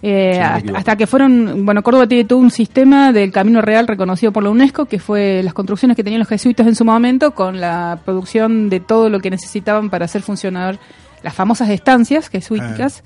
[0.02, 4.32] Eh, hasta- hasta que fueron, bueno, Córdoba tiene todo un sistema del Camino Real reconocido
[4.32, 7.60] por la UNESCO, que fue las construcciones que tenían los jesuitas en su momento, con
[7.60, 10.80] la producción de todo lo que necesitaban para hacer funcionar
[11.24, 13.04] las famosas estancias jesuíticas.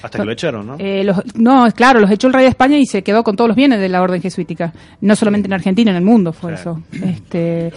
[0.00, 0.76] Hasta que lo echaron, ¿no?
[0.78, 3.48] Eh, los- no, claro, los echó el rey de España y se quedó con todos
[3.48, 4.72] los bienes de la orden jesuítica.
[5.00, 6.82] No solamente en Argentina, en el mundo fue Claro.
[6.92, 7.04] eso.
[7.04, 7.72] Este,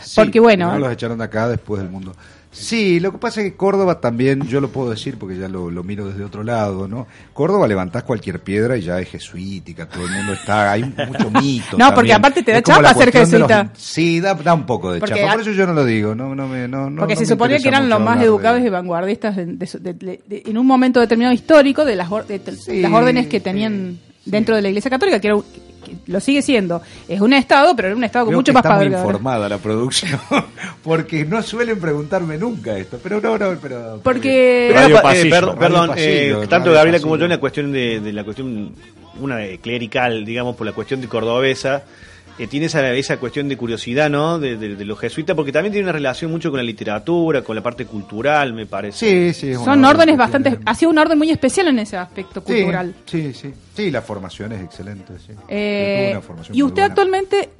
[0.00, 2.14] Sí, porque bueno, no los echaron de acá después del mundo.
[2.52, 5.70] Sí, lo que pasa es que Córdoba también, yo lo puedo decir porque ya lo,
[5.70, 7.06] lo miro desde otro lado, ¿no?
[7.32, 11.78] Córdoba levantás cualquier piedra y ya es jesuítica, todo el mundo está, hay mucho mito.
[11.78, 13.70] No, porque aparte te da chapa ser los- jesuita.
[13.76, 16.14] sí, da, da un poco de Porque chapa, a- por eso yo no lo digo,
[16.16, 18.24] no, no me, no, no- porque no se suponía que eran los más hablar de-
[18.26, 22.26] educados y vanguardistas de- en un momento determinado histórico de las, or-
[22.58, 24.30] Sí, las órdenes que tenían sí.
[24.30, 25.36] dentro de la Iglesia Católica, que, era
[26.06, 26.82] lo sigue siendo.
[27.08, 28.98] Es un Estado, pero era un Estado con Creo mucho que más está muy poder.
[28.98, 29.08] ahora.
[29.10, 30.20] informada la producción,
[30.82, 34.00] porque no suelen preguntarme nunca esto, pero no, no, pero...
[34.02, 37.30] Porque- Radio eh, Pasillo, per- Radio perdón, Pasillo, eh, Radio tanto Gabriela como yo en
[37.30, 38.72] la cuestión de, de la cuestión,
[39.20, 41.82] una de clerical, digamos, por la cuestión de cordobesa,
[42.42, 44.38] eh, tiene esa, esa cuestión de curiosidad, ¿no?
[44.38, 47.54] De, de- de los jesuitas, porque también tiene una relación mucho con la literatura, con
[47.54, 49.32] la parte cultural, me parece.
[49.32, 49.54] Sí, sí.
[49.54, 50.50] Son órdenes bastante...
[50.50, 52.94] tiene- Ha sido una orden muy especial en ese aspecto Sí, cultural.
[53.06, 55.12] Sí, sí, sí, la formación es excelente.
[55.24, 55.32] Sí.
[55.48, 56.86] Eh, una formación y usted buena.
[56.86, 57.50] actualmente,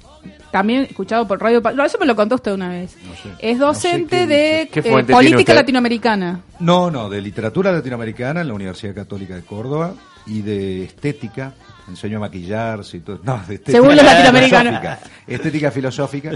[0.50, 3.28] también escuchado por Radio no, eso me lo contó usted una vez, No sé.
[3.38, 4.82] es No docente sé qué de dice.
[4.82, 6.40] ¿Qué eh, política latinoamericana.
[6.58, 9.94] No, no, de literatura latinoamericana en la Universidad Católica de Córdoba
[10.26, 11.52] y de estética.
[11.88, 13.20] Enseño a maquillarse y todo.
[13.24, 14.78] No, de estética Según los latinoamericanos.
[14.80, 16.30] filosófica, Estética filosófica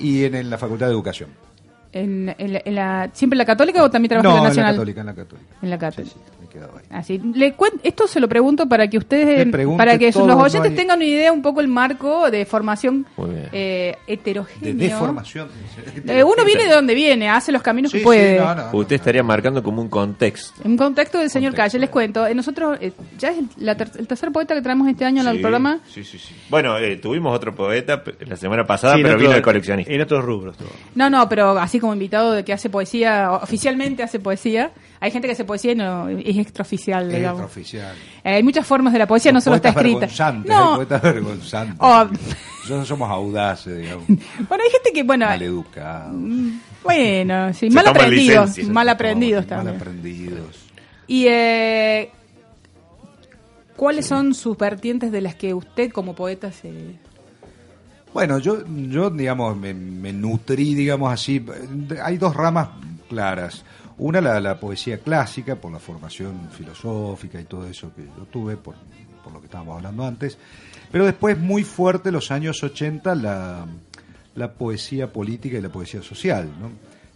[0.00, 1.30] y en, en la Facultad de Educación.
[1.92, 4.38] En, en la, en la- ¿Siempre en la católica o también trabaja No, en la
[4.38, 4.74] en la nacional?
[4.74, 5.46] Católica, en la Católica.
[5.62, 6.14] En la Sí, católica.
[6.14, 6.84] sí, he quedado ahí.
[6.90, 10.42] Así, le esto se lo pregunto para que ustedes, pregunte para que todo, los no
[10.42, 13.48] oyentes hay- tengan una idea un poco el marco de formación Muy bien.
[13.52, 14.74] eh, De heterogéneo.
[14.74, 15.48] deformación.
[16.06, 18.38] Eh, uno viene de donde viene, hace los caminos Sí, que puede.
[18.38, 18.78] sí, no, no, no.
[18.78, 20.62] Usted estaría marcando como un contexto.
[20.64, 21.72] En contexto del señor Contexto.
[21.76, 24.88] Calle, les cuento, eh, nosotros, eh, ya es la ter- el tercer poeta que traemos
[24.88, 25.80] este año al Sí, programa.
[25.88, 26.34] Sí, sí, sí.
[26.48, 29.92] Bueno, eh, tuvimos otro poeta la semana pasada, pero otro- vino el coleccionista.
[29.92, 30.56] En otros rubros.
[30.56, 30.68] todo.
[30.94, 34.70] No, no, pero así como invitado de que hace poesía, oficialmente hace poesía.
[35.00, 37.42] Hay gente que hace poesía y no es extraoficial, Es digamos.
[37.42, 37.94] extraoficial.
[38.24, 40.08] Eh, hay muchas formas de la poesía, no solo está escrita.
[40.44, 41.76] No, hay poetas vergonzantes.
[41.80, 42.04] Oh.
[42.62, 44.04] Nosotros somos audaces, digamos.
[44.48, 46.14] bueno, hay gente que, bueno, Maleducados.
[46.82, 49.76] bueno, sí, mal aprendidos, mal aprendidos Mal también.
[49.76, 50.56] aprendidos.
[51.06, 52.10] Y eh,
[53.76, 56.72] ¿cuáles son sus vertientes de las que usted como poeta se...
[58.12, 61.44] Bueno, yo, yo digamos, me, me nutrí, digamos así.
[62.02, 62.70] Hay dos ramas
[63.10, 63.62] claras.
[63.98, 68.74] Una, la, poesía clásica, por la formación filosófica y todo eso que yo tuve, por,
[69.24, 70.36] por lo que estábamos hablando antes.
[70.92, 73.66] Pero después, muy fuerte, los años 80, la,
[74.34, 76.70] la poesía política y la poesía social, ¿no?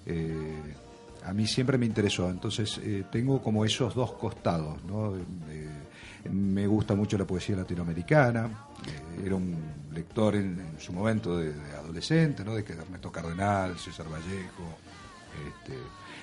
[0.07, 0.75] Eh,
[1.25, 2.29] a mí siempre me interesó.
[2.29, 5.17] Entonces, eh, tengo como esos dos costados, ¿no?
[5.17, 5.69] Eh,
[6.31, 8.47] me gusta mucho la poesía latinoamericana.
[8.87, 9.57] eh, era un
[9.93, 12.55] lector en, su momento de, adolescente, ¿no?
[12.55, 14.79] De Ernesto Cardenal, César Vallejo.
[15.47, 15.79] Este,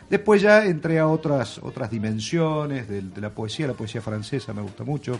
[0.10, 3.68] después ya entré a otras otras dimensiones de, de la poesía.
[3.68, 5.20] La poesía francesa me gusta mucho.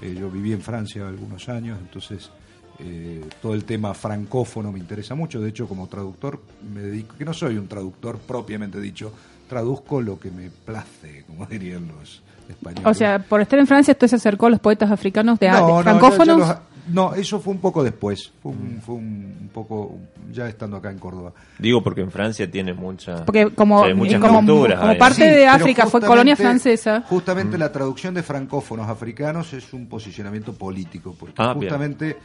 [0.00, 2.30] Eh, yo viví en Francia algunos años, entonces
[2.78, 5.40] eh, todo el tema francófono me interesa mucho.
[5.40, 6.40] De hecho, como traductor
[6.72, 9.12] me dedico, que no soy un traductor propiamente dicho,
[9.48, 12.86] traduzco lo que me place, como dirían los españoles.
[12.86, 15.68] O sea, por estar en Francia, usted se acercó a los poetas africanos de, No,
[15.76, 16.38] no, francófonos.
[16.38, 16.56] los-
[16.88, 18.32] no, eso fue un poco después.
[18.42, 19.98] Fue un, fue un, un poco
[20.32, 21.32] ya estando acá en Córdoba.
[21.58, 24.80] Digo porque en Francia tiene mucha, Porque como, muchas como, culturas.
[24.80, 27.04] como parte Sí, de África fue justamente- colonia francesa.
[27.08, 31.60] Justamente la traducción de francófonos africanos es un posicionamiento político, porque Ah, bien.
[31.70, 32.16] justamente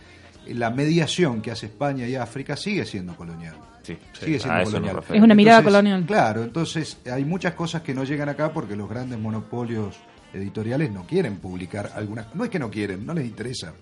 [0.47, 3.55] la mediación que hace España y África sigue siendo colonial.
[3.83, 4.97] Sí, sí, Sigue siendo colonial.
[5.13, 6.05] Es una mirada Entonces, colonial.
[6.05, 9.95] Claro, entonces hay muchas cosas que no llegan acá porque los grandes monopolios
[10.33, 12.33] editoriales no quieren publicar algunas.
[12.35, 13.73] No es que no quieren, no les interesa.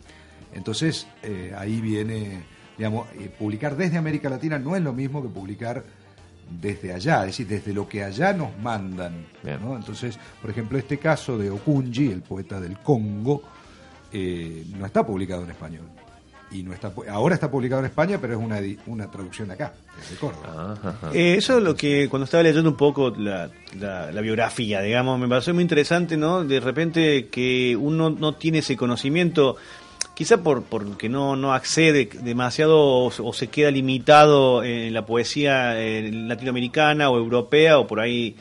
[0.56, 2.44] Entonces eh, ahí viene,
[2.78, 5.84] digamos, eh, publicar desde América Latina no es lo mismo que publicar
[6.62, 9.26] desde allá, es decir, desde lo que allá nos mandan.
[9.44, 13.42] Entonces, por ejemplo, este caso de Okunji, el poeta del Congo,
[14.14, 15.86] eh, no está publicado en español.
[16.52, 19.48] y no está pu- ahora está publicado en España, pero es una, edi- una traducción
[19.48, 20.78] de acá, desde Córdoba.
[21.12, 25.20] Eh, eso es lo que cuando estaba leyendo un poco la, la- la biografía, digamos,
[25.20, 26.46] me pareció muy interesante, ¿no?
[26.46, 29.58] De repente que uno no tiene ese conocimiento,
[30.16, 36.10] quizá por porque no, no accede demasiado o, se queda limitado en la poesía eh,
[36.12, 38.36] latinoamericana o europea o por ahí.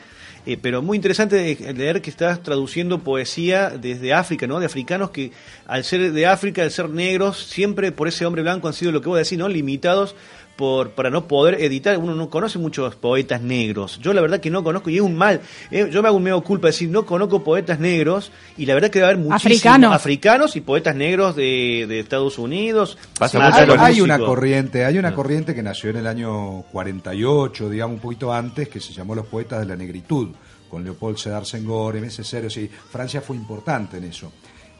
[0.46, 4.60] eh, pero muy interesante leer que estás traduciendo poesía desde África, ¿no?
[4.60, 5.32] De africanos que
[5.66, 9.00] al ser de África, al ser negros, siempre por ese hombre blanco han sido lo
[9.00, 9.48] que vos decís, ¿no?
[9.48, 10.14] Limitados
[10.56, 11.98] por, para no poder editar.
[11.98, 13.98] Uno no conoce muchos poetas negros.
[14.02, 15.40] Yo la verdad que no conozco, y es un mal.
[15.70, 18.74] eh, yo me hago un medio culpa de decir, no conozco poetas negros, y la
[18.74, 19.94] verdad que debe haber muchísimos Africanos.
[19.94, 22.98] africanos y poetas negros de, de Estados Unidos.
[23.18, 25.14] Pasa más mucho hay, una corriente, hay una Mm.
[25.14, 29.26] corriente que nació en el año 48, digamos un poquito antes, que se llamó los
[29.26, 30.28] poetas de la negritud,
[30.70, 32.22] con Leopold Sedar Senghor, M.S.
[32.24, 34.32] Cero, sí, Francia fue importante en eso.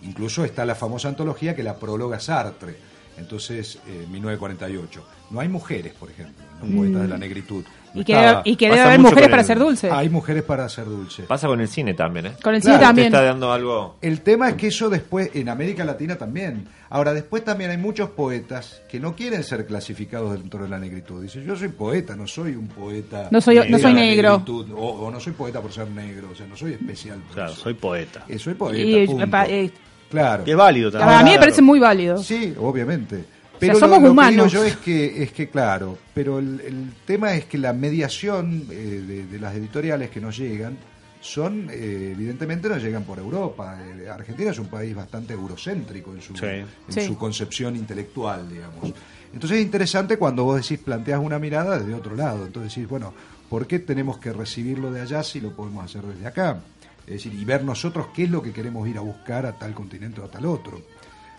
[0.02, 2.76] Incluso está la famosa antología que la prologa Sartre,
[3.16, 5.04] entonces, eh, 1948.
[5.30, 7.64] No hay mujeres, por ejemplo, en los poetas de la negritud.
[7.94, 9.88] No Y que, está- debe- y que debe haber mujeres para hacer dulce.
[9.90, 11.22] Hay mujeres para hacer dulce.
[11.22, 12.32] Pasa con el cine también, ¿eh?
[12.42, 13.06] Con el Claro, cine Te también.
[13.06, 13.96] está dando algo.
[14.02, 16.66] El tema es que eso después, en América Latina también.
[16.90, 21.22] Ahora, después también hay muchos poetas que no quieren ser clasificados dentro de la negritud.
[21.22, 23.28] Dice, yo soy poeta, no soy un poeta.
[23.30, 24.30] No soy- no soy negro.
[24.38, 27.18] negritud, O, o no soy poeta por ser negro, o sea, no soy especial.
[27.20, 27.60] por Claro, eso.
[27.62, 28.24] soy poeta.
[28.28, 28.78] Eh, soy poeta.
[28.82, 29.30] Y, punto.
[29.30, 29.70] pa- eh,
[30.10, 30.42] claro.
[30.44, 31.18] Que es válido también.
[31.18, 32.18] a mí me parece muy válido.
[32.18, 33.24] Sí, obviamente.
[33.60, 34.30] Sea, Pero somos lo, lo humanos.
[34.52, 37.72] que digo yo es que, es que claro, pero el, el tema es que la
[37.72, 40.76] mediación eh, de, de las editoriales que nos llegan
[41.20, 43.78] son, eh, evidentemente, no llegan por Europa.
[43.82, 46.44] Eh, Argentina es un país bastante eurocéntrico en su, Sí.
[46.46, 47.06] en Sí.
[47.06, 48.92] su concepción intelectual, digamos.
[49.32, 52.44] Entonces es interesante cuando vos decís, planteas una mirada desde otro lado.
[52.44, 53.14] Entonces decís, bueno,
[53.48, 56.58] ¿por qué tenemos que recibirlo de allá si lo podemos hacer desde acá?
[57.06, 59.72] Es decir, y ver nosotros qué es lo que queremos ir a buscar a tal
[59.74, 60.82] continente o a tal otro.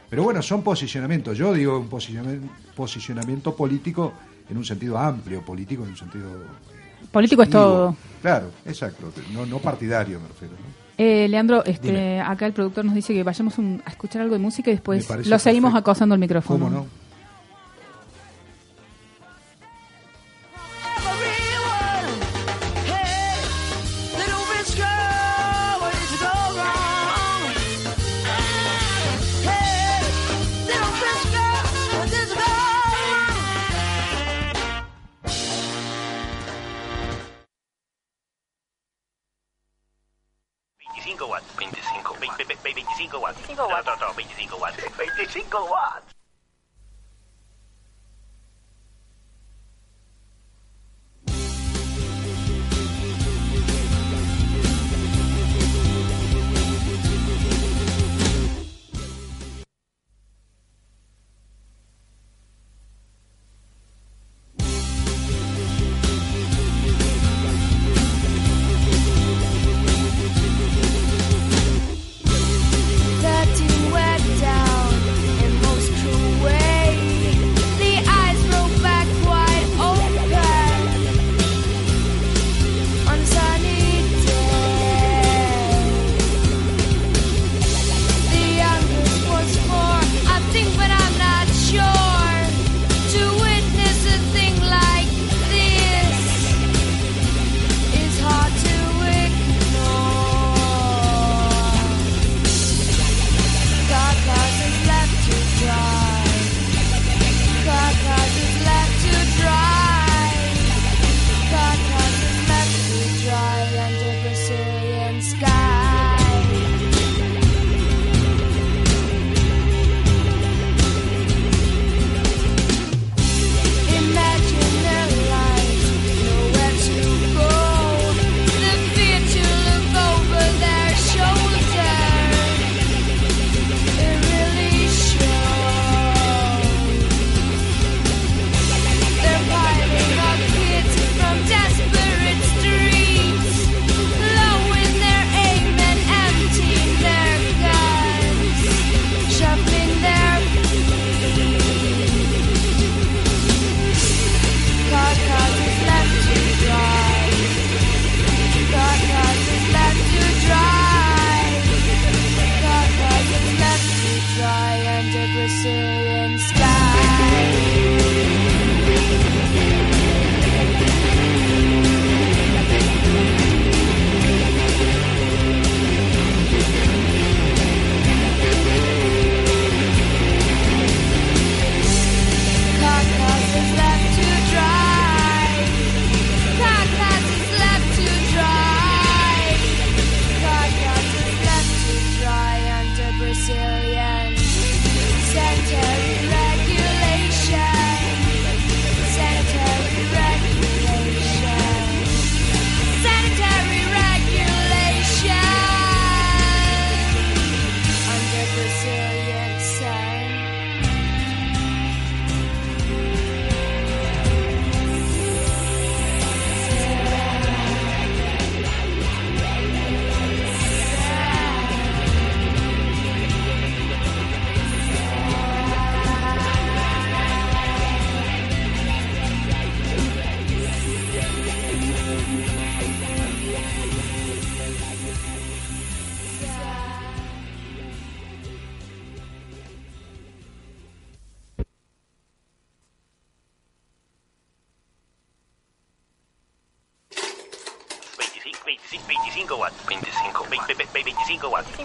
[0.10, 1.38] Pero bueno, son posicionamientos.
[1.38, 4.14] Yo digo un posicionamiento, posicionamiento político
[4.50, 6.26] en un sentido amplio, político en un sentido...
[6.30, 7.96] eh, Político es todo.
[8.22, 9.12] Claro, exacto.
[9.34, 10.54] No, no partidario, me refiero.
[10.54, 10.86] ¿no?
[10.98, 12.22] Eh, Leandro, este, Dime.
[12.22, 15.08] acá el productor nos dice que vayamos un- a escuchar algo de música y después
[15.28, 15.92] lo seguimos perfecto.
[15.92, 16.66] acosando el micrófono.
[16.66, 16.86] ¿Cómo no?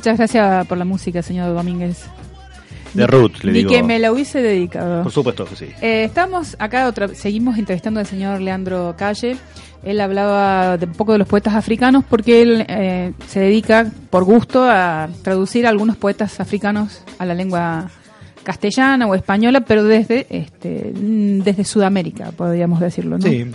[0.00, 2.06] Muchas gracias por la música, señor Domínguez.
[2.94, 3.70] De Ruth, le Ni digo.
[3.70, 5.02] que me la hubiese dedicado.
[5.02, 5.66] Por supuesto que sí.
[5.82, 9.36] Eh, estamos acá, otra, seguimos entrevistando al señor Leandro Calle.
[9.84, 14.24] Él hablaba de un poco de los poetas africanos porque él eh, se dedica por
[14.24, 17.90] gusto a traducir a algunos poetas africanos a la lengua
[18.42, 23.26] castellana o española, pero desde este mm, desde Sudamérica, podríamos decirlo, ¿no?
[23.26, 23.52] Sí.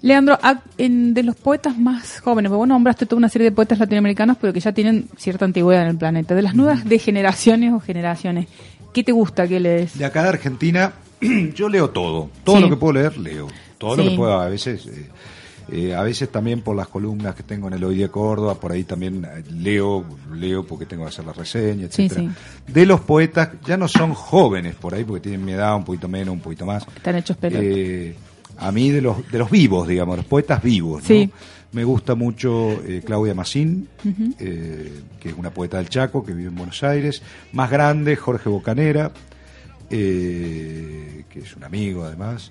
[0.00, 3.78] Leandro, a- en- de los poetas más jóvenes, vos nombraste toda una serie de poetas
[3.78, 6.34] latinoamericanos, pero que ya tienen cierta antigüedad en el planeta.
[6.34, 8.46] De las nuevas de generaciones o generaciones,
[8.92, 9.98] ¿qué te gusta que lees?
[9.98, 10.92] De acá de Argentina,
[11.54, 12.30] yo leo todo.
[12.44, 12.62] Todo Sí.
[12.62, 13.48] lo que puedo leer, leo.
[13.78, 14.86] Todo lo que puedo, a veces.
[14.86, 15.08] eh,
[15.70, 18.72] eh, a veces también por las columnas que tengo en el Hoy de Córdoba, por
[18.72, 22.32] ahí también eh, leo, leo porque tengo que hacer la reseña, Sí, etcétera.
[22.66, 26.08] De los poetas, ya no son jóvenes por ahí, porque tienen mi edad, un poquito
[26.08, 26.86] menos, un poquito más.
[26.96, 27.62] Están hechos pelota.
[27.62, 28.16] Eh,
[28.58, 31.02] a mí de los, de los vivos, digamos, los poetas vivos.
[31.02, 31.08] ¿no?
[31.08, 31.30] Sí.
[31.72, 34.34] Me gusta mucho eh, Claudia Massín, Ujú.
[34.38, 37.22] eh, que es una poeta del Chaco, que vive en Buenos Aires.
[37.52, 39.12] Más grande, Jorge Bocanera,
[39.90, 42.50] eh, que es un amigo además.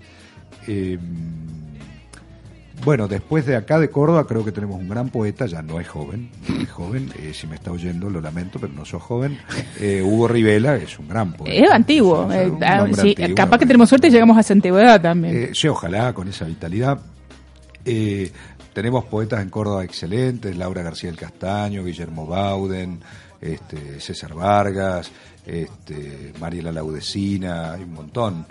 [2.84, 5.88] Bueno, después de acá de Córdoba creo que tenemos un gran poeta, ya no es
[5.88, 9.40] joven, no es joven, eh, si me está oyendo lo lamento, pero no soy joven.
[9.80, 11.56] Eh, Hugo Rivela es un gran poeta.
[11.56, 12.32] Es antiguo.
[12.32, 13.36] Es eh, un ah, sí, antiguo.
[13.36, 15.54] capaz que tenemos suerte y llegamos a esa antigüedad también.
[15.54, 17.00] Sí, ojalá con esa vitalidad.
[17.86, 18.32] Eh,
[18.74, 23.00] tenemos poetas en Córdoba excelentes, Laura García del Castaño, Guillermo Bauden,
[23.42, 25.10] este, César Vargas,
[25.46, 28.46] este, Mariela Laudecina, hay un montón.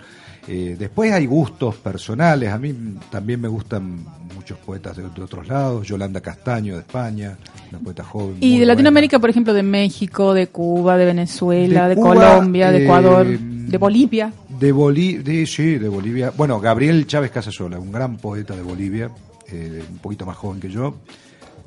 [0.47, 2.73] Eh, después hay gustos personales, a mí
[3.11, 3.97] también me gustan
[4.33, 7.37] muchos poetas de, de otros lados, Yolanda Castaño de España,
[7.69, 8.37] una poeta joven.
[8.39, 8.73] y de buena.
[8.73, 12.83] Latinoamérica, por ejemplo, de México, de Cuba, de Venezuela, De de, Cuba, Colombia, de eh,
[12.85, 14.31] Ecuador, de Bolivia.
[14.57, 16.31] De Bolivia, sí, de Bolivia.
[16.37, 19.09] Bueno, Gabriel Chávez Casasola, un gran poeta de Bolivia,
[19.51, 20.95] eh, un poquito más joven que yo,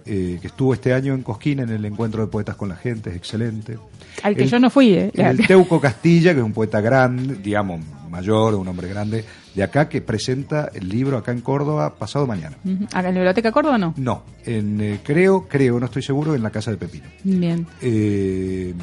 [0.07, 3.11] eh, que estuvo este año en Cosquín en el encuentro de poetas con la gente,
[3.11, 3.77] es excelente.
[4.23, 5.11] Al que El- yo no fui, ¿eh?
[5.15, 9.89] El Teuco Castilla, que es un poeta grande, digamos, mayor, un hombre grande, de acá,
[9.89, 12.57] que presenta el libro acá en Córdoba pasado mañana.
[12.65, 12.85] Ujú.
[12.87, 13.95] ¿Acá en la Biblioteca Córdoba no?
[13.97, 17.07] No, en, eh, creo, creo, no estoy seguro, en la casa de Pepino.
[17.25, 17.67] Bien.
[17.81, 18.75] Eh,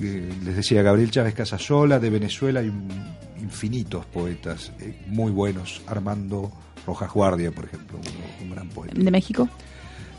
[0.00, 2.72] eh, les decía Gabriel Chávez Casasola, de Venezuela hay
[3.40, 5.82] infinitos poetas eh, muy buenos.
[5.86, 6.50] Armando
[6.86, 8.94] Rojas Guardia, por ejemplo, un, un gran poeta.
[8.96, 9.48] ¿De México?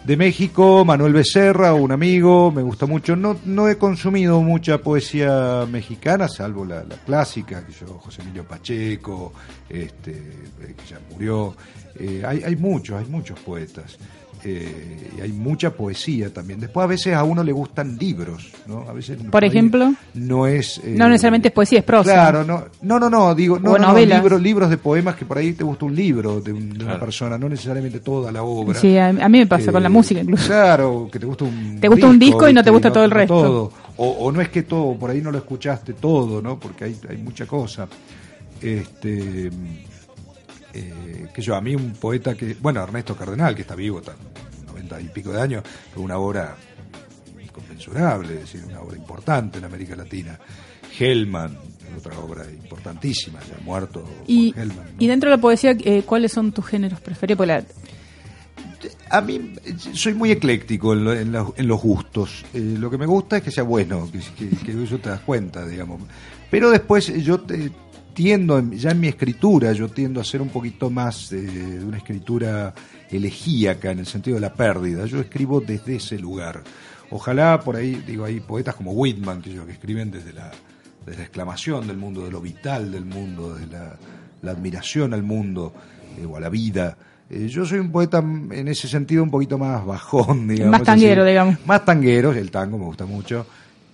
[0.05, 3.15] De México, Manuel Becerra, un amigo, me gusta mucho.
[3.15, 8.45] No, no he consumido mucha poesía mexicana, salvo la, la clásica, que yo, José Emilio
[8.45, 9.31] Pacheco,
[9.69, 11.55] este, eh, que ya murió.
[11.97, 13.97] Eh, hay, hay muchos, hay muchos poetas.
[14.45, 16.60] Eh, y hay mucha poesía también.
[16.60, 18.86] Después a veces a uno le gustan libros, ¿no?
[18.89, 19.93] A veces Por ahí ejemplo.
[20.15, 22.12] no es eh, No necesariamente es poesía, es prosa.
[22.12, 25.37] Claro, no, no, no, no, digo, no, no, no, libros, libros de poemas que por
[25.37, 27.00] ahí te gusta un libro de, un- de una Claro.
[27.00, 28.77] persona, no necesariamente toda la obra.
[28.79, 30.48] Sí, a, a mí me pasa con la Eh, música incluso.
[30.48, 33.12] Claro, que te gusta un Te gusta un disco y no te gusta todo el
[33.12, 33.33] resto.
[33.41, 33.71] todo.
[33.98, 36.60] O, o no es que todo, por ahí no lo escuchaste todo, ¿no?
[36.60, 37.87] Porque hay, hay mucha cosa.
[38.62, 39.50] Este,
[40.74, 44.13] eh, que yo, a mí un poeta que, bueno, Ernesto Cardenal, que está vivo, está
[44.65, 46.56] noventa y pico de años, es una obra
[47.42, 50.40] inconmensurable, es decir, una obra importante en América Latina.
[51.00, 51.58] Hellman,
[51.98, 54.86] otra obra importantísima, ya muerto Y, Hellman.
[54.86, 54.92] ¿no?
[55.00, 57.48] y dentro de la poesía, eh, ¿cuáles son tus géneros preferidos?
[57.48, 57.63] La-
[59.10, 59.54] A mí
[59.94, 62.44] soy muy ecléctico en, lo- en la- en los gustos.
[62.54, 64.19] Eh, lo que me gusta es que sea bueno, que,
[64.50, 66.02] que, que eso te das cuenta, digamos.
[66.52, 67.71] Pero después yo te-
[68.13, 71.83] tiendo, en- ya en mi escritura, yo tiendo a ser un poquito más eh, de
[71.85, 72.73] una escritura
[73.09, 75.05] elegíaca en el sentido de la pérdida.
[75.05, 76.61] Yo escribo desde ese lugar.
[77.11, 80.51] Ojalá por ahí, digo, hay poetas como Whitman, que, yo, que escriben desde la,
[81.05, 83.95] desde la exclamación del mundo, de lo vital del mundo, la,
[84.41, 85.73] la admiración al mundo
[86.19, 86.97] eh, o a la vida.
[87.29, 90.71] Eh, yo soy un poeta mm, en ese sentido un poquito más bajón, digamos.
[90.71, 91.57] Más tanguero, digamos.
[91.65, 93.45] Más tanguero, el tango me gusta mucho.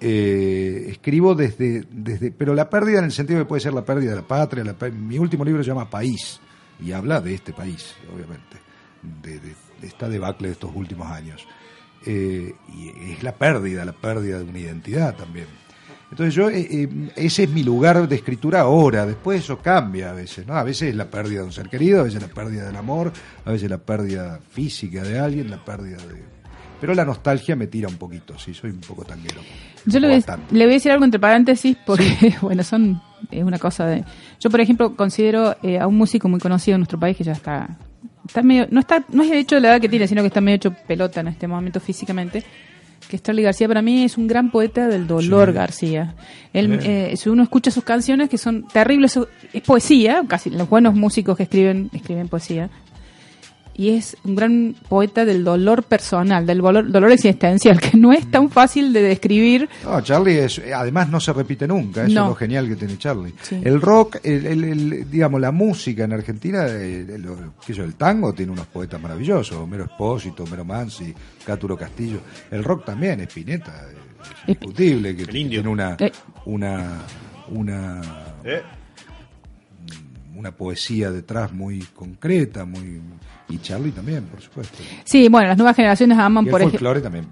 [0.01, 4.11] Eh, escribo desde, desde, pero la pérdida en el sentido que puede ser la pérdida
[4.11, 4.63] de la patria.
[4.63, 6.39] la mi último libro se llama País
[6.81, 8.57] y habla de este país, obviamente,
[9.21, 11.45] de, de- esta debacle de estos últimos años.
[12.05, 15.47] Eh, y es la pérdida, la pérdida de una identidad también.
[16.11, 20.47] Entonces yo, eh, ese es mi lugar de escritura ahora, después eso cambia a veces,
[20.47, 20.55] ¿no?
[20.55, 23.11] A veces es la pérdida de un ser querido, a veces la pérdida del amor,
[23.45, 26.38] a veces la pérdida física de alguien, la pérdida de...
[26.79, 29.41] Pero la nostalgia me tira un poquito, sí, soy un poco tanguero.
[29.85, 33.01] Yo le voy, le voy a decir algo entre paréntesis porque, bueno, son
[33.31, 34.03] es una cosa de...
[34.39, 37.33] Yo, por ejemplo, considero eh, a un músico muy conocido en nuestro país que ya
[37.33, 37.77] está...
[38.27, 40.27] está medio, no está no es el hecho de la edad que tiene, sino que
[40.27, 42.43] está medio hecho pelota en este momento físicamente,
[43.07, 43.67] que es Charlie García.
[43.67, 45.53] Para mí es un gran poeta del dolor, Sí.
[45.53, 46.15] García.
[46.53, 49.19] Él, eh, si uno escucha sus canciones, que son terribles,
[49.53, 52.69] es poesía, casi los buenos músicos que escriben, escriben poesía.
[53.79, 58.29] Y es un gran poeta del dolor personal, del dolor, dolor existencial, que no es
[58.29, 59.69] tan fácil de describir.
[59.85, 62.23] No, Charlie es, además no se repite nunca, eso No.
[62.23, 63.33] es lo genial que tiene Charlie.
[63.41, 63.61] Sí.
[63.63, 67.25] El rock, el, el- el- digamos, la música en Argentina, eh, el,
[67.65, 71.13] qué sé yo, el tango tiene unos poetas maravillosos, Homero Espósito, Homero Mansi,
[71.45, 72.19] Cáturo Castillo.
[72.51, 73.95] El rock también, Spinetta, eh,
[74.43, 76.11] es indiscutible, que tiene una, Eh.
[76.47, 76.97] una,
[77.47, 78.01] una,
[78.43, 78.61] ¿Eh?
[80.35, 82.99] una poesía detrás muy concreta, muy
[83.49, 84.77] y Charlie también, por supuesto.
[85.03, 86.79] Sí, bueno, las nuevas generaciones aman, Y el por ejemplo.
[86.79, 87.25] folclore también.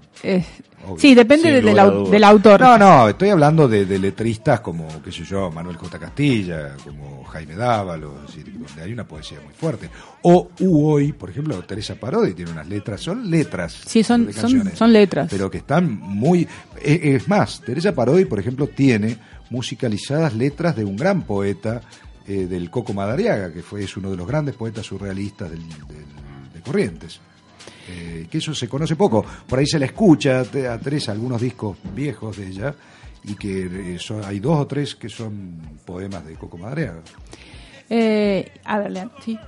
[0.96, 2.10] Sí, depende de- del, lugar a au- dudas.
[2.12, 2.60] del autor.
[2.60, 5.98] No, no, estoy hablando de, de letristas como, qué sé yo, Manuel J.
[5.98, 9.90] Castilla, como Jaime Dávalos, decir, donde hay una poesía muy fuerte.
[10.22, 13.76] O U hoy, por ejemplo, Teresa Parodi tiene unas letras, son letras.
[13.86, 15.28] Sí, son- son- canciones, son letras.
[15.30, 16.48] Pero que están muy...
[16.80, 19.18] eh, Es más, Teresa Parodi, por ejemplo, tiene
[19.50, 21.80] musicalizadas letras de un gran poeta,
[22.28, 26.52] eh, del Coco Madariaga, que fue, es uno de los grandes poetas surrealistas del- del-
[26.54, 27.20] de Corrientes.
[27.90, 29.24] Eh, que eso se conoce poco.
[29.46, 32.74] Por ahí se la escucha a Teresa algunos discos viejos de ella
[33.24, 37.00] y que eh, son- hay dos o tres que son poemas de Coco Madariaga.
[37.88, 39.38] Eh, a ver, sí.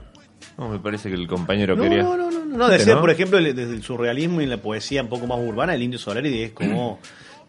[0.57, 2.03] No, me parece que el compañero No, quería.
[2.03, 3.01] no, no, no, no, decía, ¿No?
[3.01, 6.43] por ejemplo, desde el surrealismo y la poesía un poco más urbana, el Indio Solari
[6.43, 6.99] es como,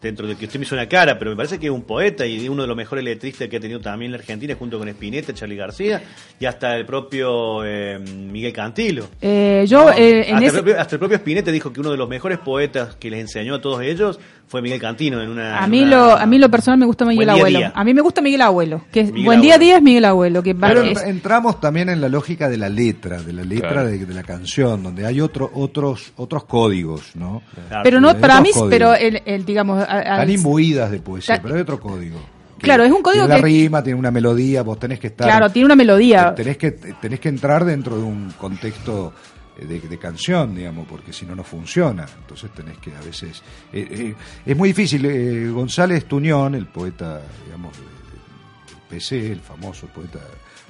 [0.02, 2.26] dentro de que usted me hizo una cara, pero me parece que es un poeta
[2.26, 5.34] y uno de los mejores letristas que ha tenido también la Argentina, junto con Spinetta,
[5.34, 6.02] Charlie García
[6.40, 9.08] y hasta el propio eh, Miguel Cantilo.
[9.22, 11.80] Eh, yo, No, eh, en hasta, ese- el propio, hasta el propio Spinetta dijo que
[11.80, 15.30] uno de los mejores poetas que les enseñó a todos ellos fue Miguel Cantino en
[15.30, 15.62] una...
[15.62, 17.60] a en mí una- lo a mí lo personal me gusta Miguel Abuelo.
[17.60, 17.72] día.
[17.74, 19.66] A mí me gusta Miguel Abuelo, que es Miguel buen día Abuelo.
[19.66, 22.68] día es Miguel Abuelo, que va- Pero es- entramos también en la lógica de la
[22.70, 23.88] letra, de la letra Claro.
[23.88, 27.42] de, de la canción, donde hay otro, otros, otros códigos, ¿no?
[27.70, 27.84] Claro.
[27.84, 28.70] pero no para mí, códigos.
[28.70, 32.20] pero el, el, digamos al- Están imbuidas de poesía, Ta- pero hay otro código.
[32.60, 35.28] Claro, es un código tiene que- rima, tiene una melodía, vos tenés que estar...
[35.28, 36.36] Claro, tiene una melodía.
[36.36, 39.14] Tenés que, tenés que entrar dentro de un contexto
[39.58, 42.06] eh, de, de canción, digamos, porque si no, no funciona.
[42.20, 43.42] Entonces tenés que a veces...
[43.74, 44.16] eh, eh,
[44.46, 45.04] es muy difícil.
[45.06, 50.20] eh, González Tuñón, el poeta, digamos, del PC, el famoso poeta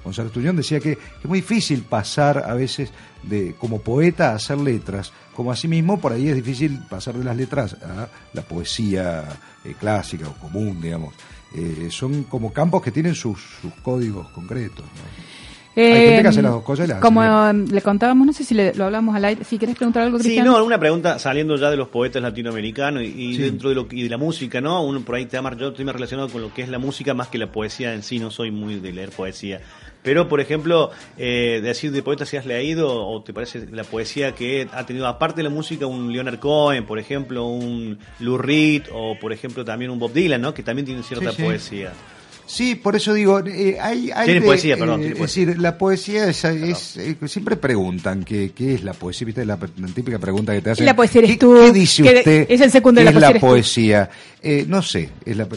[0.04, 2.92] González Tuñón, decía que es muy difícil pasar a veces
[3.24, 7.36] de como poeta a hacer letras, como asimismo por ahí es difícil pasar de las
[7.38, 9.24] letras a la poesía
[9.64, 11.14] eh, clásica o común, digamos.
[11.56, 14.86] Eh, son como campos que tienen sus, sus códigos concretos.
[14.86, 15.32] ¿no?
[15.74, 18.34] Hay gente que hace las dos cosas y las hace Como eh, le contábamos, no
[18.34, 19.46] sé si le- lo hablamos al aire.
[19.46, 20.46] Si querés preguntar algo, Sí, Cristian.
[20.48, 23.42] no, una pregunta saliendo ya de los poetas latinoamericanos y, y Sí.
[23.44, 24.84] dentro de lo y de la música, ¿no?
[24.84, 27.30] Uno por ahí te yo estoy más relacionado con lo que es la música más
[27.30, 29.62] que la poesía en sí, no soy muy de leer poesía.
[30.04, 34.34] Pero, por ejemplo, eh, decir de poeta si has leído o te parece la poesía
[34.34, 38.84] que ha tenido, aparte de la música, un Leonard Cohen, por ejemplo, un Lou Reed
[38.92, 40.54] o, por ejemplo, también un Bob Dylan, ¿no?
[40.54, 41.44] Que también tienen cierta Sí, sí.
[41.44, 41.94] poesía.
[42.52, 45.46] Sí, por eso digo, eh, hay, hay Tiene de- poesía, perdón, eh, tiene es poesía.
[45.46, 49.58] decir, la poesía es, es, eh, siempre preguntan qué, qué es la poesía, viste la,
[49.78, 50.86] la típica pregunta que te hacen.
[50.86, 51.56] la poesía eres ¿Qué, tú?
[51.64, 52.46] qué dice ¿Qué- usted?
[52.50, 54.10] es el segundo qué de la es la poesía?
[54.44, 55.48] Eh, no sé, es la,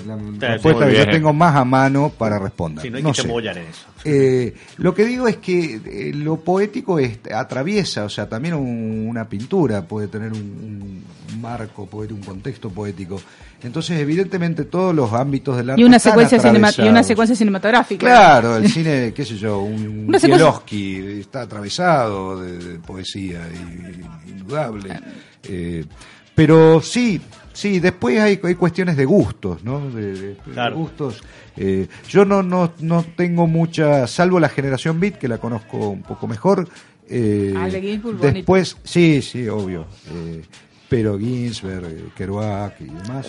[0.40, 2.82] la respuesta que yo tengo más a mano para responder.
[2.82, 3.28] Sí, no hay no que sé.
[3.28, 3.86] en eso.
[4.05, 9.07] Eh, lo que digo es que eh, lo poético es, atraviesa, o sea, también un-
[9.09, 10.38] una pintura puede tener un,
[11.32, 13.20] un marco, puede tener un contexto poético.
[13.62, 17.35] Entonces, evidentemente, todos los ámbitos del arte y una están secuencia cinema- y una secuencia
[17.37, 18.07] cinematográfica.
[18.07, 24.30] Claro, el cine, qué sé yo, un secuencia- Kieslowski está atravesado de, de poesía, y-
[24.30, 24.99] indudable.
[25.45, 25.85] Eh,
[26.35, 27.20] pero sí,
[27.53, 29.89] sí, después hay, hay cuestiones de gustos, ¿no?
[29.91, 30.76] De, de- de Claro.
[30.76, 31.22] gustos.
[31.57, 36.03] Eh, yo no, no, no tengo mucha, salvo la generación Beat, que la conozco un
[36.03, 36.68] poco mejor.
[37.09, 38.35] eh, Ah, de Ginsburg, bonito.
[38.35, 39.87] después, sí, sí, obvio.
[40.12, 40.43] eh,
[40.89, 43.26] pero Ginsberg, Kerouac y demás.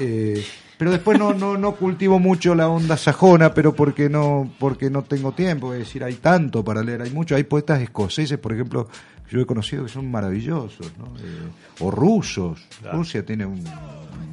[0.00, 0.46] Eh, pero
[0.78, 5.32] después no, no, no cultivo mucho la onda sajona, pero porque no, porque no tengo
[5.32, 5.72] tiempo.
[5.72, 7.34] Es decir, hay tanto para leer, hay mucho.
[7.34, 8.88] Hay poetas escoceses, por ejemplo,
[9.28, 11.06] yo he conocido que son maravillosos, ¿no?
[11.18, 11.48] Eh,
[11.80, 12.60] o rusos.
[12.92, 13.62] Rusia tiene un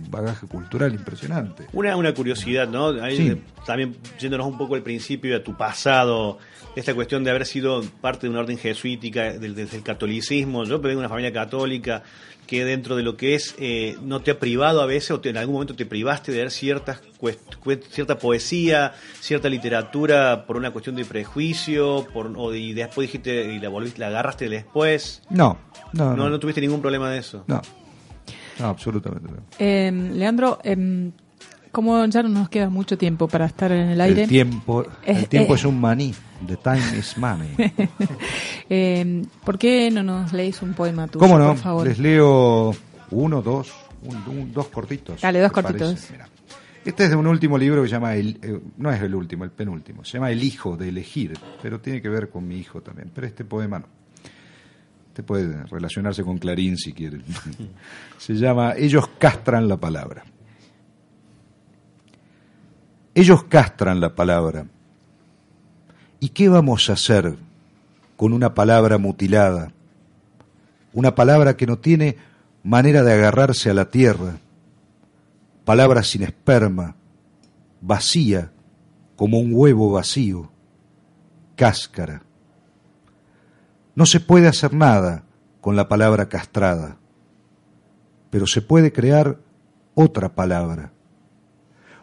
[0.09, 1.65] bagaje cultural impresionante.
[1.73, 2.87] Una, una curiosidad, ¿no?
[3.01, 3.41] Ahí, Sí.
[3.65, 6.37] También yéndonos un poco al principio, a tu pasado,
[6.75, 10.63] esta cuestión de haber sido parte de una orden jesuítica, del, desde el catolicismo.
[10.65, 12.03] Yo vengo de una familia católica
[12.45, 15.29] que dentro de lo que es, eh, no te ha privado a veces, o te-
[15.29, 17.01] en algún momento te privaste de leer ciertas
[17.89, 23.51] cierta poesía, cierta literatura por una cuestión de prejuicio, por, o de- y después dijiste,
[23.53, 25.23] y la, volviste, la agarraste después.
[25.31, 25.57] No,
[25.93, 27.43] no, No, no, no tuviste ningún problema de eso.
[27.47, 27.61] no.
[28.59, 29.37] No, absolutamente no.
[29.59, 31.11] Eh, Leandro, em,
[31.73, 35.17] como ya no nos queda mucho tiempo para estar en el aire, El tiempo, el
[35.17, 35.57] Eh, tiempo eh.
[35.57, 36.13] es un maní.
[36.47, 37.49] The time is money.
[38.69, 41.47] em, ¿por qué no nos lees un poema tuyo, ¿Cómo no?
[41.49, 41.87] por favor?
[41.87, 42.73] Les leo
[43.11, 43.73] uno, dos,
[44.03, 45.21] un- un- dos cortitos.
[45.21, 46.09] Dale, dos ¿te cortitos.
[46.85, 49.43] Este es de un último libro que se llama, el, eh, no es el último,
[49.43, 52.81] el penúltimo, se llama El hijo de elegir, pero tiene que ver con mi hijo
[52.81, 53.87] también, pero este poema no.
[55.15, 57.23] Este puede relacionarse con Clarín si quieren.
[58.17, 60.25] se llama Ellos castran la palabra.
[63.13, 64.67] Ellos castran la palabra.
[66.19, 67.37] ¿Y qué vamos a hacer
[68.17, 69.71] con una palabra mutilada?
[70.91, 72.17] Una palabra que no tiene
[72.63, 74.39] manera de agarrarse a la tierra,
[75.63, 76.97] palabra sin esperma,
[77.79, 78.51] vacía
[79.15, 80.51] como un huevo vacío,
[81.55, 82.21] cáscara.
[83.95, 85.23] No se puede hacer nada
[85.61, 86.97] con la palabra castrada,
[88.29, 89.39] pero se puede crear
[89.93, 90.91] otra palabra,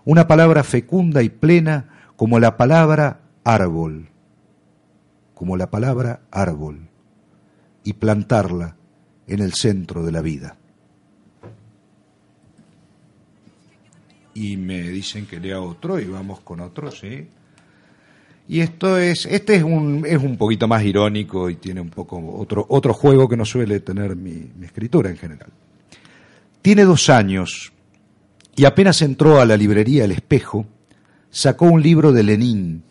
[0.05, 4.09] una palabra fecunda y plena como la palabra árbol,
[5.35, 6.89] como la palabra árbol,
[7.85, 8.77] y plantarla
[9.27, 10.57] en el centro de la vida.
[14.35, 17.29] Y me dicen que lea otro y vamos con otro, ¿sí?
[18.53, 22.23] Y esto es, este es un, es un poquito más irónico y tiene un poco
[22.37, 25.49] otro, otro juego que no suele tener mi, mi escritura en general.
[26.61, 27.73] Tiene dos años
[28.55, 30.67] y apenas entró a la librería El Espejo,
[31.31, 32.83] sacó un libro de Lenin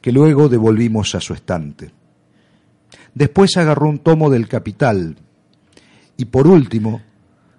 [0.00, 1.90] que luego devolvimos a su estante.
[3.12, 5.16] Después agarró un tomo del Capital
[6.16, 7.02] y por último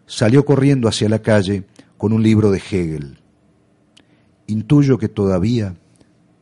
[0.07, 1.65] salió corriendo hacia la calle
[1.99, 3.19] con un libro de Hegel.
[4.47, 5.75] Intuyo que todavía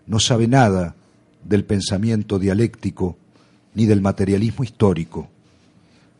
[0.07, 0.95] no sabe nada
[1.43, 3.17] del pensamiento dialéctico
[3.73, 5.29] ni del materialismo histórico,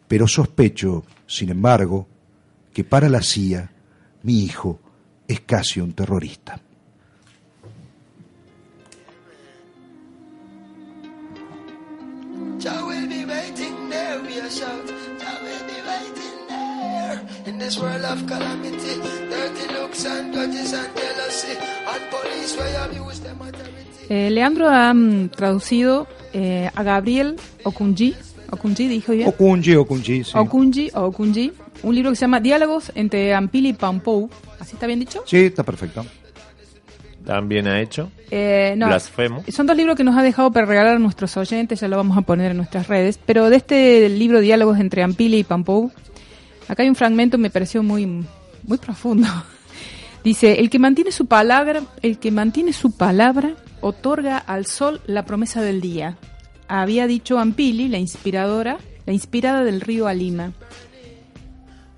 [0.08, 2.08] pero sospecho, sin embargo,
[2.74, 3.72] que para la CIA
[4.24, 4.80] mi hijo
[5.28, 6.60] es casi un terrorista.
[17.62, 19.00] This world of calamity,
[21.88, 23.61] and police.
[24.14, 28.14] Eh, Leandro ha mm, traducido eh, a Gabriel Okunji,
[28.50, 30.32] Okunji dijo bien, Okunji, Okunji, sí.
[30.36, 31.54] Okunji Okunji,
[31.84, 35.24] un libro que se llama Diálogos entre Ampili y Pampou, ¿así está bien dicho?
[35.26, 36.06] Sí, está perfecto.
[37.26, 38.12] También ha hecho.
[38.30, 39.46] Eh, no, Blasfemo.
[39.48, 42.18] Son dos libros que nos ha dejado para regalar a nuestros oyentes, ya lo vamos
[42.18, 43.18] a poner en nuestras redes.
[43.26, 45.90] Pero de este libro Diálogos entre Ampili y Pampou,
[46.68, 49.30] acá hay un fragmento que me pareció muy, muy profundo.
[50.26, 55.26] Dice, el que mantiene su palabra, el que mantiene su palabra, otorga al sol la
[55.26, 56.18] promesa del día.
[56.68, 60.54] Había dicho Ampili, la inspiradora, la inspirada del río Alima.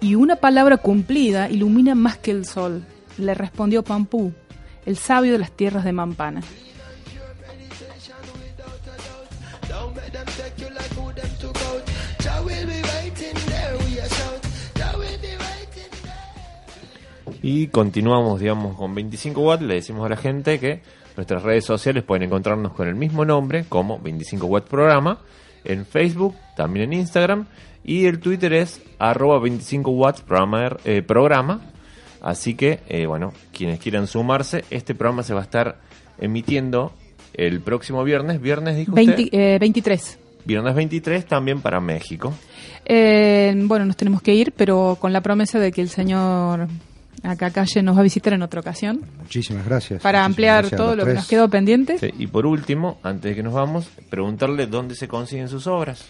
[0.02, 2.84] Y una palabra cumplida ilumina más que el sol,
[3.18, 4.34] le respondió Pampú,
[4.86, 6.42] el sabio de las tierras de Mampana.
[17.46, 19.64] Y continuamos, digamos, con 25 watts.
[19.64, 20.82] Le decimos a la gente que
[21.16, 25.20] nuestras redes sociales pueden encontrarnos con el mismo nombre, como 25 watts programa,
[25.64, 27.46] en Facebook, también en Instagram,
[27.84, 31.62] y el Twitter es arroba 25 watts programa, eh, programa.
[32.22, 35.80] Así que, eh, bueno, quienes quieran sumarse, este programa se va a estar
[36.20, 36.94] emitiendo
[37.34, 38.42] el próximo viernes.
[38.42, 39.38] Viernes, dijo 20 usted.
[39.38, 40.20] eh, 23.
[40.46, 42.34] Viernes 23 también para México.
[42.86, 46.68] Eh, bueno, nos tenemos que ir, pero con la promesa de que el señor
[47.24, 50.02] acá calle nos va a visitar en otra ocasión Muchísimas gracias.
[50.02, 51.98] para Muchísimas ampliar gracias todo lo que nos quedó pendiente.
[51.98, 56.04] Sí, y por último, antes de que nos vamos, preguntarle dónde se consiguen sus obras.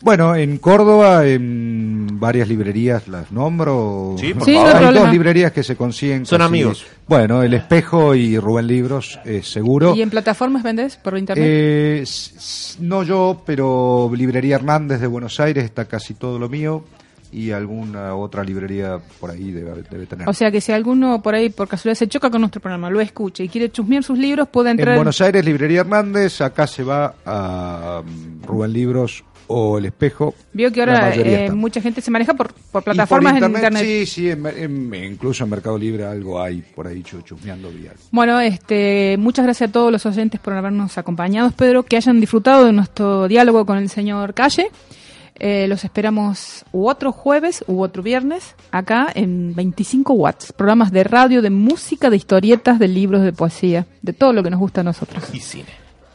[0.00, 4.14] Bueno, en Córdoba, en varias librerías las nombro.
[4.16, 4.68] Sí, por Sí, favor.
[4.68, 5.04] hay Hay problema.
[5.06, 6.24] dos librerías que se consiguen.
[6.24, 6.86] Son casi- amigos.
[7.08, 9.96] Bueno, El Espejo y Rubén Libros, eh, seguro.
[9.96, 11.44] ¿Y en plataformas vendés por internet?
[11.48, 12.04] Eh,
[12.78, 16.84] no yo, pero Librería Hernández de Buenos Aires está casi todo lo mío.
[17.30, 20.28] Y alguna otra librería por ahí debe, debe tener.
[20.28, 23.00] o sea que si alguno por ahí por casualidad se choca con nuestro programa, lo
[23.00, 24.96] escucha y quiere chusmear sus libros, puede en entrar.
[24.96, 26.40] Buenos Aires, Librería Hernández.
[26.40, 30.34] Acá se va a mm, Rubén Libros o el espejo.
[30.52, 33.82] Vio que ahora eh, mucha gente se maneja por, por plataformas por en internet.
[33.82, 37.92] Sí, sí, en- en- incluso en Mercado Libre algo hay por ahí chu- chusmeando bien.
[38.10, 41.48] Bueno, este, muchas gracias a todos los oyentes por habernos acompañado.
[41.48, 44.70] Espero que hayan disfrutado de nuestro diálogo con el señor Calle.
[45.40, 51.04] Eh, los esperamos u otro jueves u otro viernes acá en 25 watts, programas de
[51.04, 54.80] radio, de música, de historietas, de libros, de poesía, de todo lo que nos gusta
[54.80, 55.24] a nosotros.
[55.32, 55.68] Y cine.